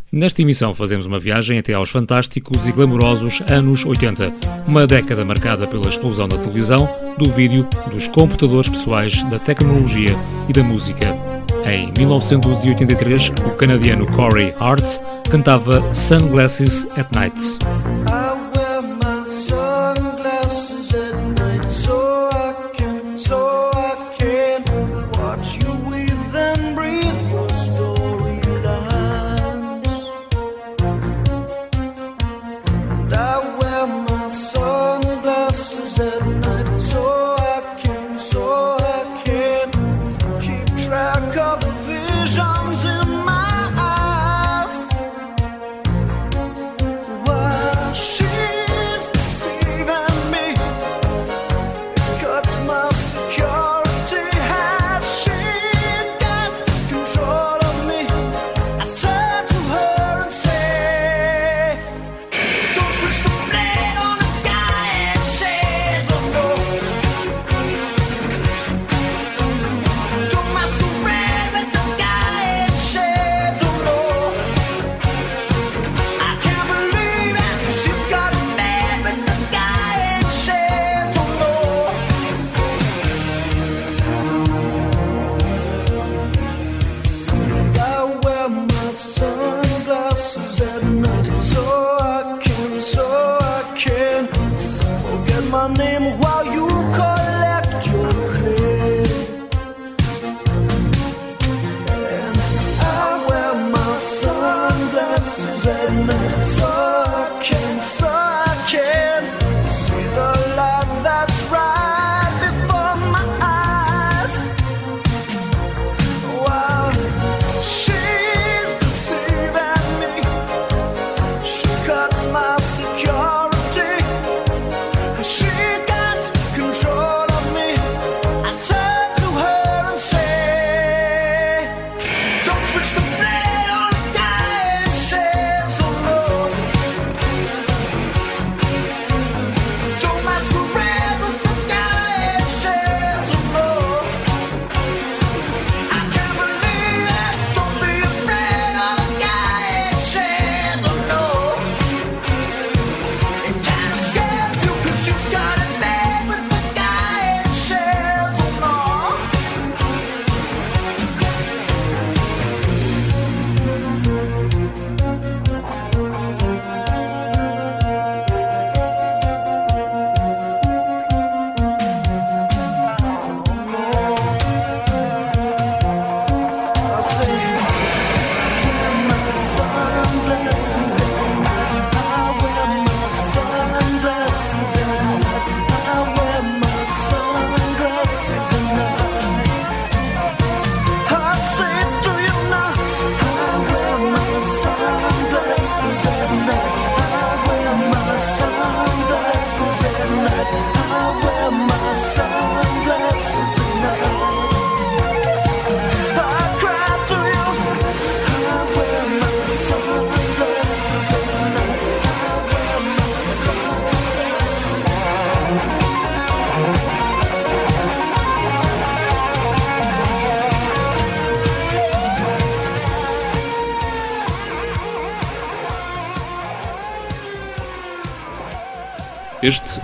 Nesta 0.09 0.41
emissão 0.41 0.73
fazemos 0.73 1.05
uma 1.05 1.19
viagem 1.19 1.59
até 1.59 1.73
aos 1.73 1.89
fantásticos 1.89 2.65
e 2.65 2.71
glamourosos 2.71 3.41
anos 3.49 3.84
80, 3.84 4.34
uma 4.65 4.88
década 4.88 5.25
marcada 5.25 5.67
pela 5.67 5.89
explosão 5.89 6.29
da 6.29 6.38
televisão, 6.38 6.89
do 7.17 7.29
vídeo, 7.29 7.67
dos 7.91 8.07
computadores 8.07 8.69
pessoais, 8.69 9.21
da 9.23 9.39
tecnologia 9.39 10.15
e 10.47 10.53
da 10.53 10.63
música. 10.63 11.07
Em 11.65 11.91
1983, 11.97 13.29
o 13.45 13.55
canadiano 13.57 14.07
Corey 14.07 14.53
Hart 14.57 14.86
cantava 15.29 15.93
Sunglasses 15.93 16.86
at 16.97 17.11
Night. 17.13 17.36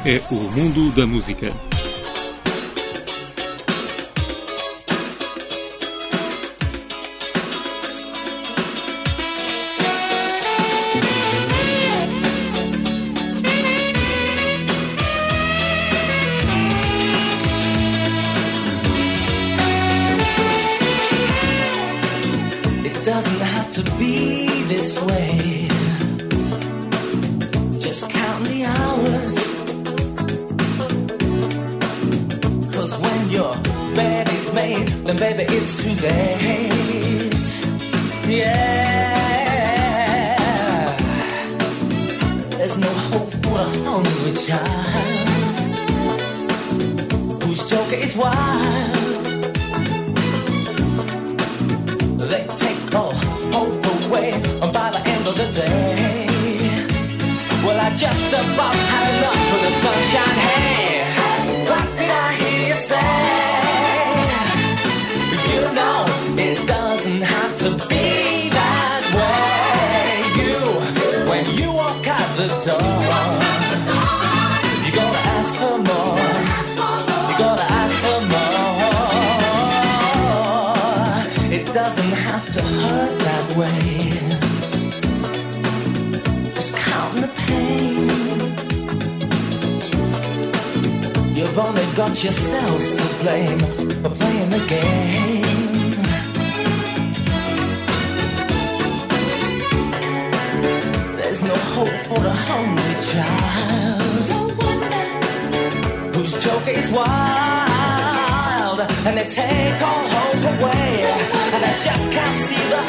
é 0.10 0.22
o 0.32 0.36
mundo 0.36 0.90
da 0.96 1.06
música. 1.06 1.54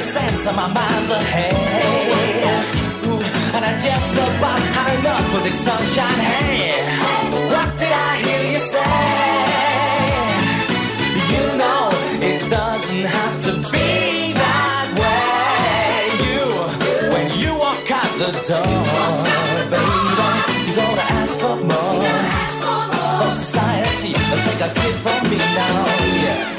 sense 0.09 0.46
of 0.48 0.56
my 0.56 0.68
mind's 0.72 1.11
ahead. 1.11 1.52
Ooh, 3.09 3.20
and 3.54 3.62
I 3.70 3.72
just 3.76 4.12
about 4.14 4.61
had 4.76 4.88
enough 4.98 5.24
for 5.30 5.40
this 5.44 5.59
sunshine. 5.66 6.20
Hey, 6.32 6.80
what 7.52 7.68
did 7.80 7.92
I 7.92 8.12
hear 8.24 8.42
you 8.52 8.61
say? 8.72 8.94
You 11.32 11.44
know 11.61 11.82
it 12.30 12.40
doesn't 12.48 13.06
have 13.16 13.36
to 13.46 13.52
be 13.72 14.32
that 14.42 14.88
way. 15.00 15.92
You, 16.26 16.42
when 17.12 17.26
you 17.40 17.50
walk 17.64 17.88
out 18.00 18.12
the 18.24 18.32
door, 18.48 19.12
baby, 19.72 20.09
you're 20.64 20.78
gonna 20.80 21.06
ask 21.20 21.34
for 21.42 21.56
more. 21.68 22.00
But 23.20 23.34
society, 23.34 24.12
take 24.44 24.62
a 24.66 24.70
tip 24.72 24.94
from 25.04 25.20
me 25.30 25.36
now. 25.36 25.76
Yeah. 26.24 26.57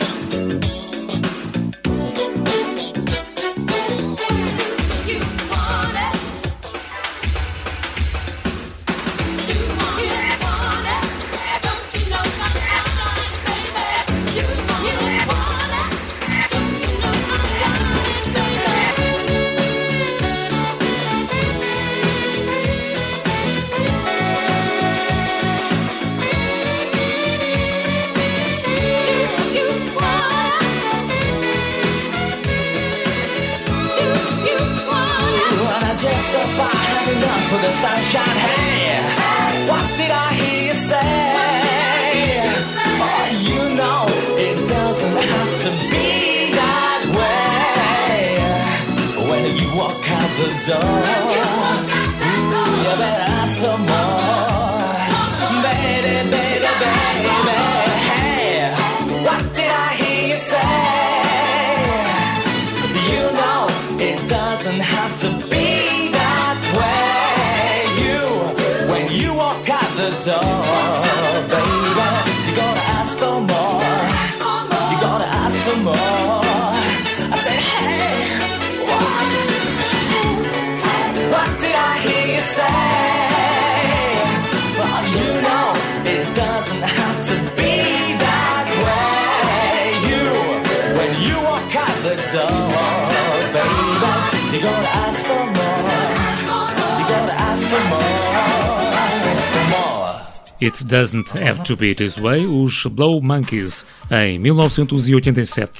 It 100.62 100.84
Doesn't 100.84 101.32
Have 101.41 101.64
to 101.64 101.78
Be 101.78 101.95
This 101.95 102.18
Way, 102.18 102.45
os 102.45 102.86
Blow 102.86 103.22
Monkeys, 103.22 103.86
em 104.12 104.38
1987. 104.39 105.80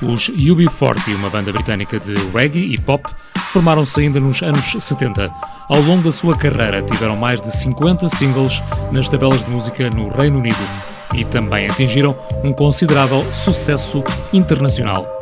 Os 0.00 0.28
UB40, 0.30 1.14
uma 1.16 1.28
banda 1.28 1.52
britânica 1.52 1.98
de 1.98 2.14
reggae 2.32 2.72
e 2.72 2.80
pop, 2.80 3.04
formaram-se 3.52 4.00
ainda 4.00 4.20
nos 4.20 4.42
anos 4.42 4.76
70. 4.78 5.28
Ao 5.68 5.80
longo 5.80 6.02
da 6.02 6.12
sua 6.12 6.36
carreira, 6.36 6.82
tiveram 6.82 7.16
mais 7.16 7.40
de 7.40 7.50
50 7.50 8.08
singles 8.10 8.62
nas 8.92 9.08
tabelas 9.08 9.44
de 9.44 9.50
música 9.50 9.90
no 9.90 10.08
Reino 10.08 10.38
Unido 10.38 10.56
e 11.14 11.24
também 11.24 11.66
atingiram 11.66 12.16
um 12.44 12.52
considerável 12.52 13.24
sucesso 13.34 14.04
internacional. 14.32 15.21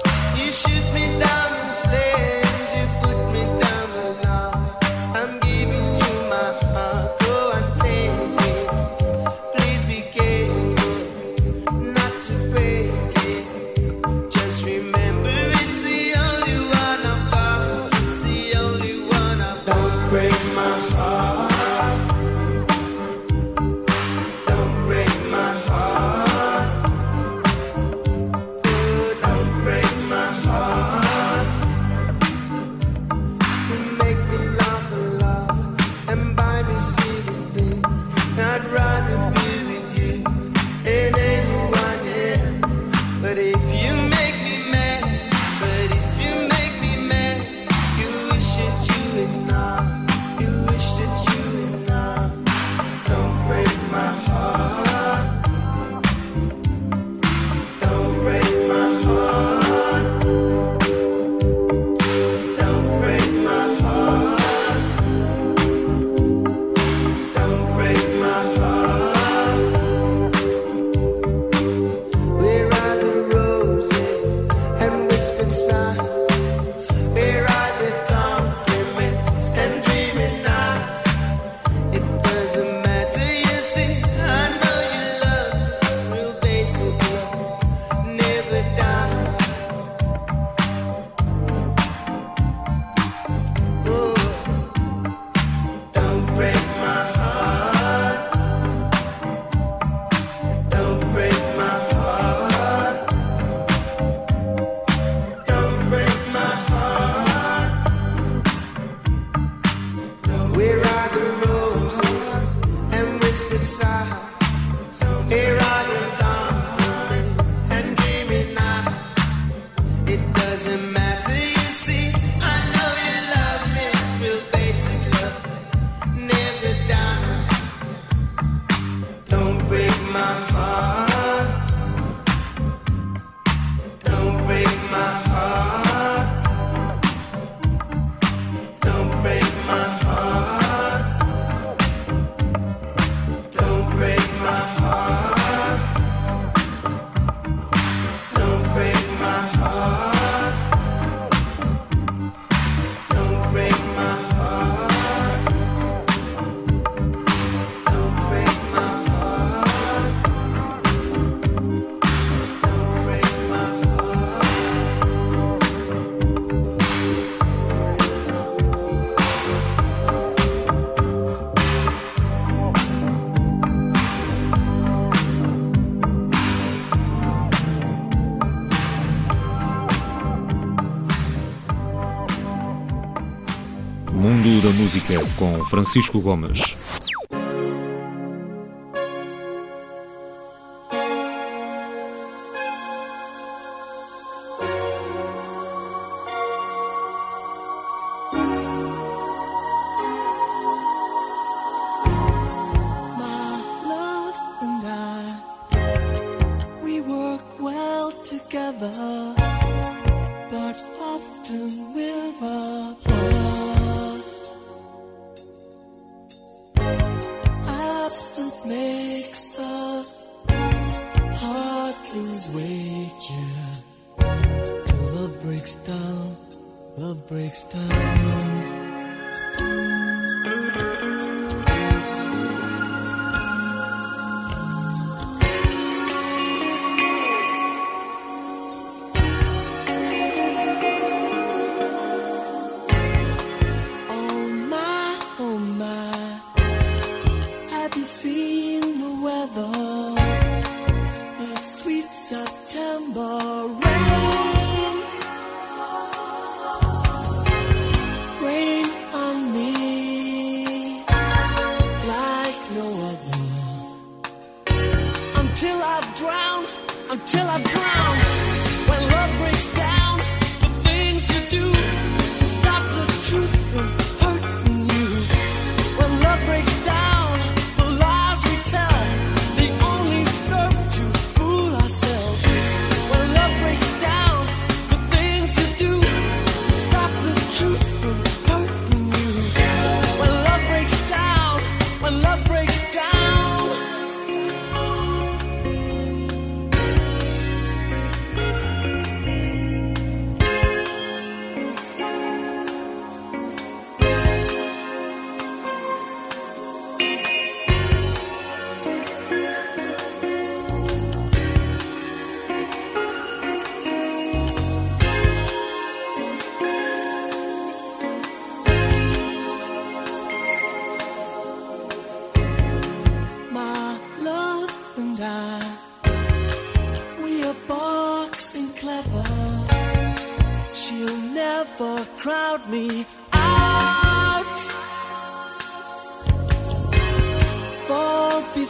com 185.41 185.65
Francisco 185.65 186.21
Gomes. 186.21 186.77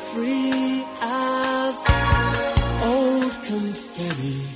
free 0.08 0.84
as 1.02 1.76
old 2.82 3.32
confetti. 3.44 4.49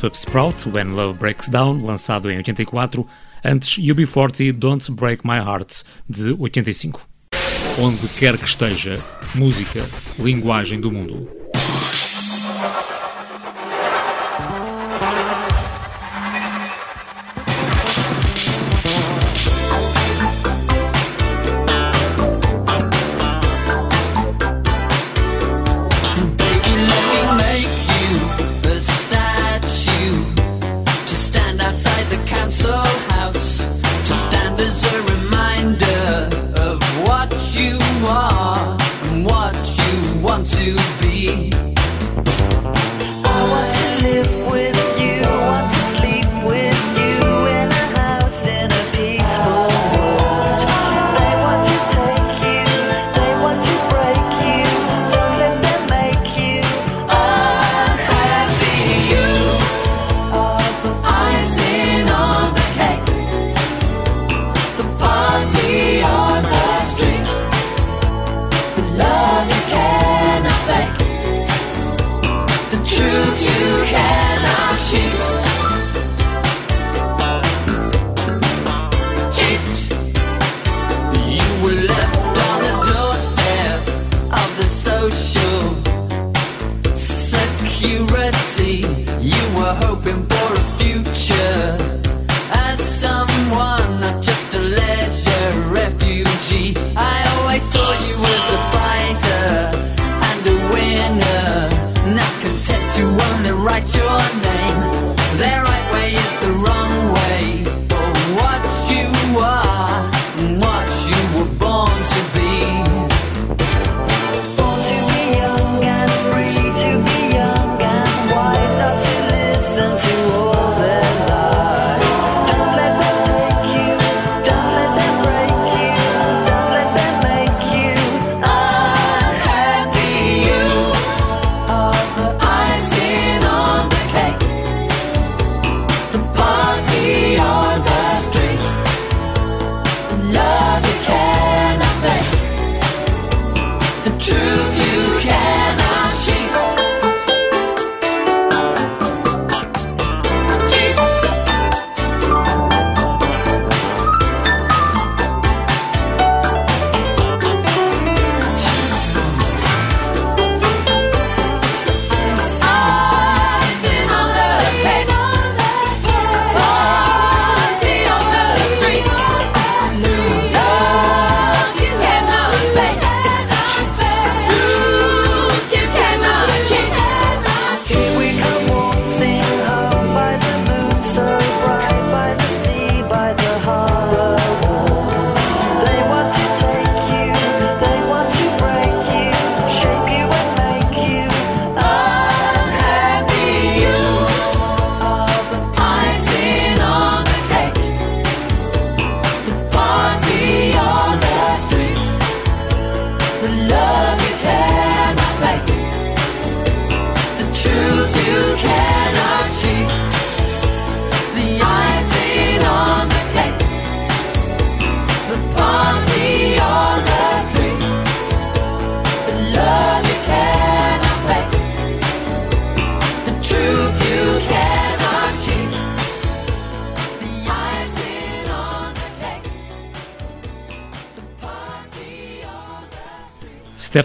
Jacob 0.00 0.16
Sprout, 0.16 0.66
When 0.66 0.94
Love 0.94 1.18
Breaks 1.18 1.46
Down, 1.46 1.84
lançado 1.84 2.30
em 2.30 2.38
84, 2.38 3.06
antes 3.44 3.78
UB40 3.78 4.50
Don't 4.50 4.90
Break 4.92 5.26
My 5.26 5.36
Heart, 5.36 5.82
de 6.08 6.34
85. 6.38 7.06
Onde 7.78 8.08
quer 8.18 8.38
que 8.38 8.46
esteja, 8.46 8.98
música, 9.34 9.84
linguagem 10.18 10.80
do 10.80 10.90
mundo. 10.90 11.39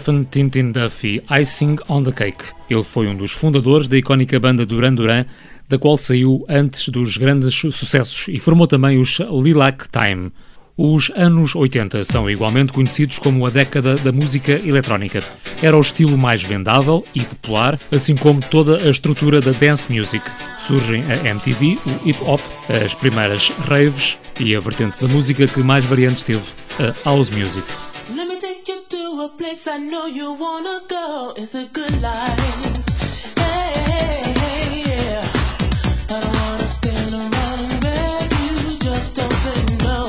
Stephen 0.06 0.24
Tintin 0.30 0.70
Duffy, 0.70 1.20
Icing 1.28 1.78
on 1.88 2.04
the 2.04 2.12
Cake. 2.12 2.44
Ele 2.70 2.84
foi 2.84 3.08
um 3.08 3.16
dos 3.16 3.32
fundadores 3.32 3.88
da 3.88 3.98
icónica 3.98 4.38
banda 4.38 4.64
Duran 4.64 4.94
Duran, 4.94 5.24
da 5.68 5.78
qual 5.78 5.96
saiu 5.96 6.44
antes 6.48 6.88
dos 6.90 7.16
grandes 7.16 7.56
sucessos 7.56 8.28
e 8.28 8.38
formou 8.38 8.68
também 8.68 9.00
os 9.00 9.18
Lilac 9.18 9.86
Time. 9.88 10.30
Os 10.76 11.10
anos 11.16 11.56
80 11.56 12.04
são 12.04 12.30
igualmente 12.30 12.72
conhecidos 12.72 13.18
como 13.18 13.44
a 13.46 13.50
década 13.50 13.96
da 13.96 14.12
música 14.12 14.52
eletrónica. 14.52 15.24
Era 15.60 15.76
o 15.76 15.80
estilo 15.80 16.16
mais 16.16 16.40
vendável 16.40 17.04
e 17.12 17.24
popular, 17.24 17.76
assim 17.90 18.14
como 18.14 18.40
toda 18.40 18.76
a 18.76 18.88
estrutura 18.88 19.40
da 19.40 19.50
dance 19.50 19.92
music. 19.92 20.24
Surgem 20.60 21.02
a 21.10 21.28
MTV, 21.28 21.78
o 21.84 22.08
hip 22.08 22.22
hop, 22.22 22.40
as 22.68 22.94
primeiras 22.94 23.48
raves 23.66 24.16
e 24.38 24.54
a 24.54 24.60
vertente 24.60 25.00
da 25.00 25.08
música 25.08 25.48
que 25.48 25.64
mais 25.64 25.84
variantes 25.84 26.22
teve, 26.22 26.44
a 26.78 26.94
house 27.04 27.30
music. 27.30 27.66
place 29.36 29.66
I 29.66 29.76
know 29.78 30.06
you 30.06 30.32
wanna 30.34 30.80
go. 30.88 31.34
is 31.36 31.54
a 31.54 31.66
good 31.66 32.00
life. 32.00 32.76
Yeah. 34.86 35.22
I 36.08 36.20
don't 36.20 36.36
wanna 36.40 36.66
stand 36.66 37.12
around 37.14 37.72
and 37.72 37.80
beg 37.82 38.32
you. 38.32 38.78
Just 38.78 39.16
don't 39.16 39.32
say 39.32 39.76
no. 39.84 40.05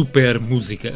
super 0.00 0.40
música. 0.40 0.92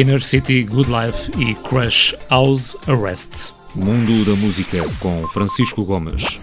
Inner 0.00 0.22
City 0.22 0.62
Good 0.62 0.88
Life 0.88 1.30
e 1.38 1.54
Crush 1.56 2.14
House 2.30 2.74
Arrest. 2.86 3.52
Mundo 3.74 4.24
da 4.24 4.34
Música 4.36 4.82
com 4.98 5.26
Francisco 5.28 5.84
Gomes. 5.84 6.39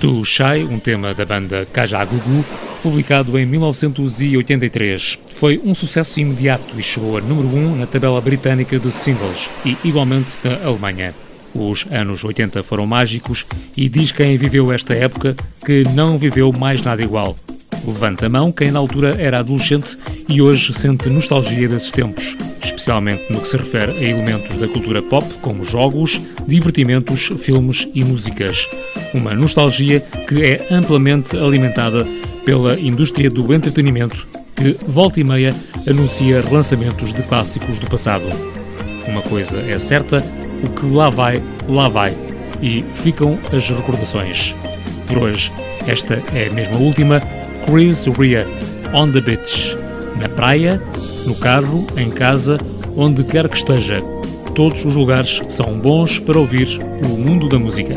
Do 0.00 0.24
Shy, 0.24 0.64
um 0.70 0.78
tema 0.78 1.12
da 1.12 1.24
banda 1.24 1.66
Kajagugu, 1.72 2.44
publicado 2.82 3.36
em 3.36 3.44
1983. 3.44 5.18
Foi 5.32 5.60
um 5.64 5.74
sucesso 5.74 6.20
imediato 6.20 6.78
e 6.78 6.82
chegou 6.82 7.18
a 7.18 7.20
número 7.20 7.48
1 7.48 7.76
na 7.76 7.86
tabela 7.86 8.20
britânica 8.20 8.78
de 8.78 8.92
singles 8.92 9.48
e 9.66 9.76
igualmente 9.84 10.30
na 10.44 10.68
Alemanha. 10.68 11.12
Os 11.52 11.84
anos 11.90 12.22
80 12.22 12.62
foram 12.62 12.86
mágicos 12.86 13.44
e 13.76 13.88
diz 13.88 14.12
quem 14.12 14.38
viveu 14.38 14.72
esta 14.72 14.94
época 14.94 15.34
que 15.66 15.82
não 15.94 16.16
viveu 16.16 16.52
mais 16.52 16.80
nada 16.80 17.02
igual. 17.02 17.36
Levanta 17.84 18.26
a 18.26 18.28
mão 18.28 18.52
quem 18.52 18.70
na 18.70 18.78
altura 18.78 19.16
era 19.18 19.40
adolescente 19.40 19.98
e 20.28 20.40
hoje 20.40 20.72
sente 20.74 21.08
nostalgia 21.08 21.68
desses 21.68 21.90
tempos, 21.90 22.36
especialmente 22.66 23.32
no 23.32 23.40
que 23.40 23.48
se 23.48 23.56
refere 23.56 23.92
a 23.92 24.02
elementos 24.02 24.56
da 24.56 24.68
cultura 24.68 25.02
pop, 25.02 25.24
como 25.40 25.64
jogos, 25.64 26.20
divertimentos, 26.46 27.30
filmes 27.38 27.88
e 27.94 28.04
músicas. 28.04 28.68
Uma 29.14 29.34
nostalgia 29.34 30.00
que 30.00 30.42
é 30.42 30.66
amplamente 30.70 31.36
alimentada 31.36 32.06
pela 32.44 32.78
indústria 32.78 33.28
do 33.28 33.52
entretenimento, 33.52 34.26
que 34.56 34.76
volta 34.86 35.20
e 35.20 35.24
meia 35.24 35.54
anuncia 35.86 36.40
relançamentos 36.40 37.12
de 37.12 37.22
clássicos 37.22 37.78
do 37.78 37.88
passado. 37.88 38.26
Uma 39.06 39.22
coisa 39.22 39.58
é 39.60 39.78
certa, 39.78 40.18
o 40.64 40.68
que 40.70 40.86
lá 40.94 41.10
vai, 41.10 41.42
lá 41.68 41.88
vai, 41.88 42.14
e 42.60 42.84
ficam 43.02 43.38
as 43.52 43.68
recordações. 43.68 44.54
Por 45.06 45.18
hoje, 45.18 45.52
esta 45.86 46.22
é 46.34 46.50
mesmo 46.50 46.76
a 46.76 46.80
última, 46.80 47.20
Chris 47.66 48.06
Rea, 48.06 48.46
On 48.92 49.10
the 49.10 49.20
Beach. 49.20 49.87
Na 50.18 50.28
praia, 50.28 50.82
no 51.24 51.34
carro, 51.34 51.86
em 51.96 52.10
casa, 52.10 52.58
onde 52.96 53.22
quer 53.22 53.48
que 53.48 53.56
esteja. 53.56 53.98
Todos 54.54 54.84
os 54.84 54.96
lugares 54.96 55.40
são 55.48 55.78
bons 55.78 56.18
para 56.18 56.38
ouvir 56.38 56.68
o 57.04 57.16
mundo 57.16 57.48
da 57.48 57.58
música. 57.58 57.94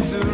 history. 0.00 0.31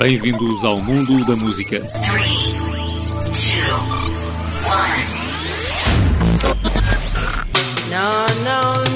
Bem-vindos 0.00 0.64
ao 0.64 0.78
mundo 0.78 1.22
da 1.26 1.36
música. 1.36 1.78
Three, 1.78 2.54
two, 3.34 3.76
one. 4.66 5.04
No, 7.90 8.24
no. 8.42 8.89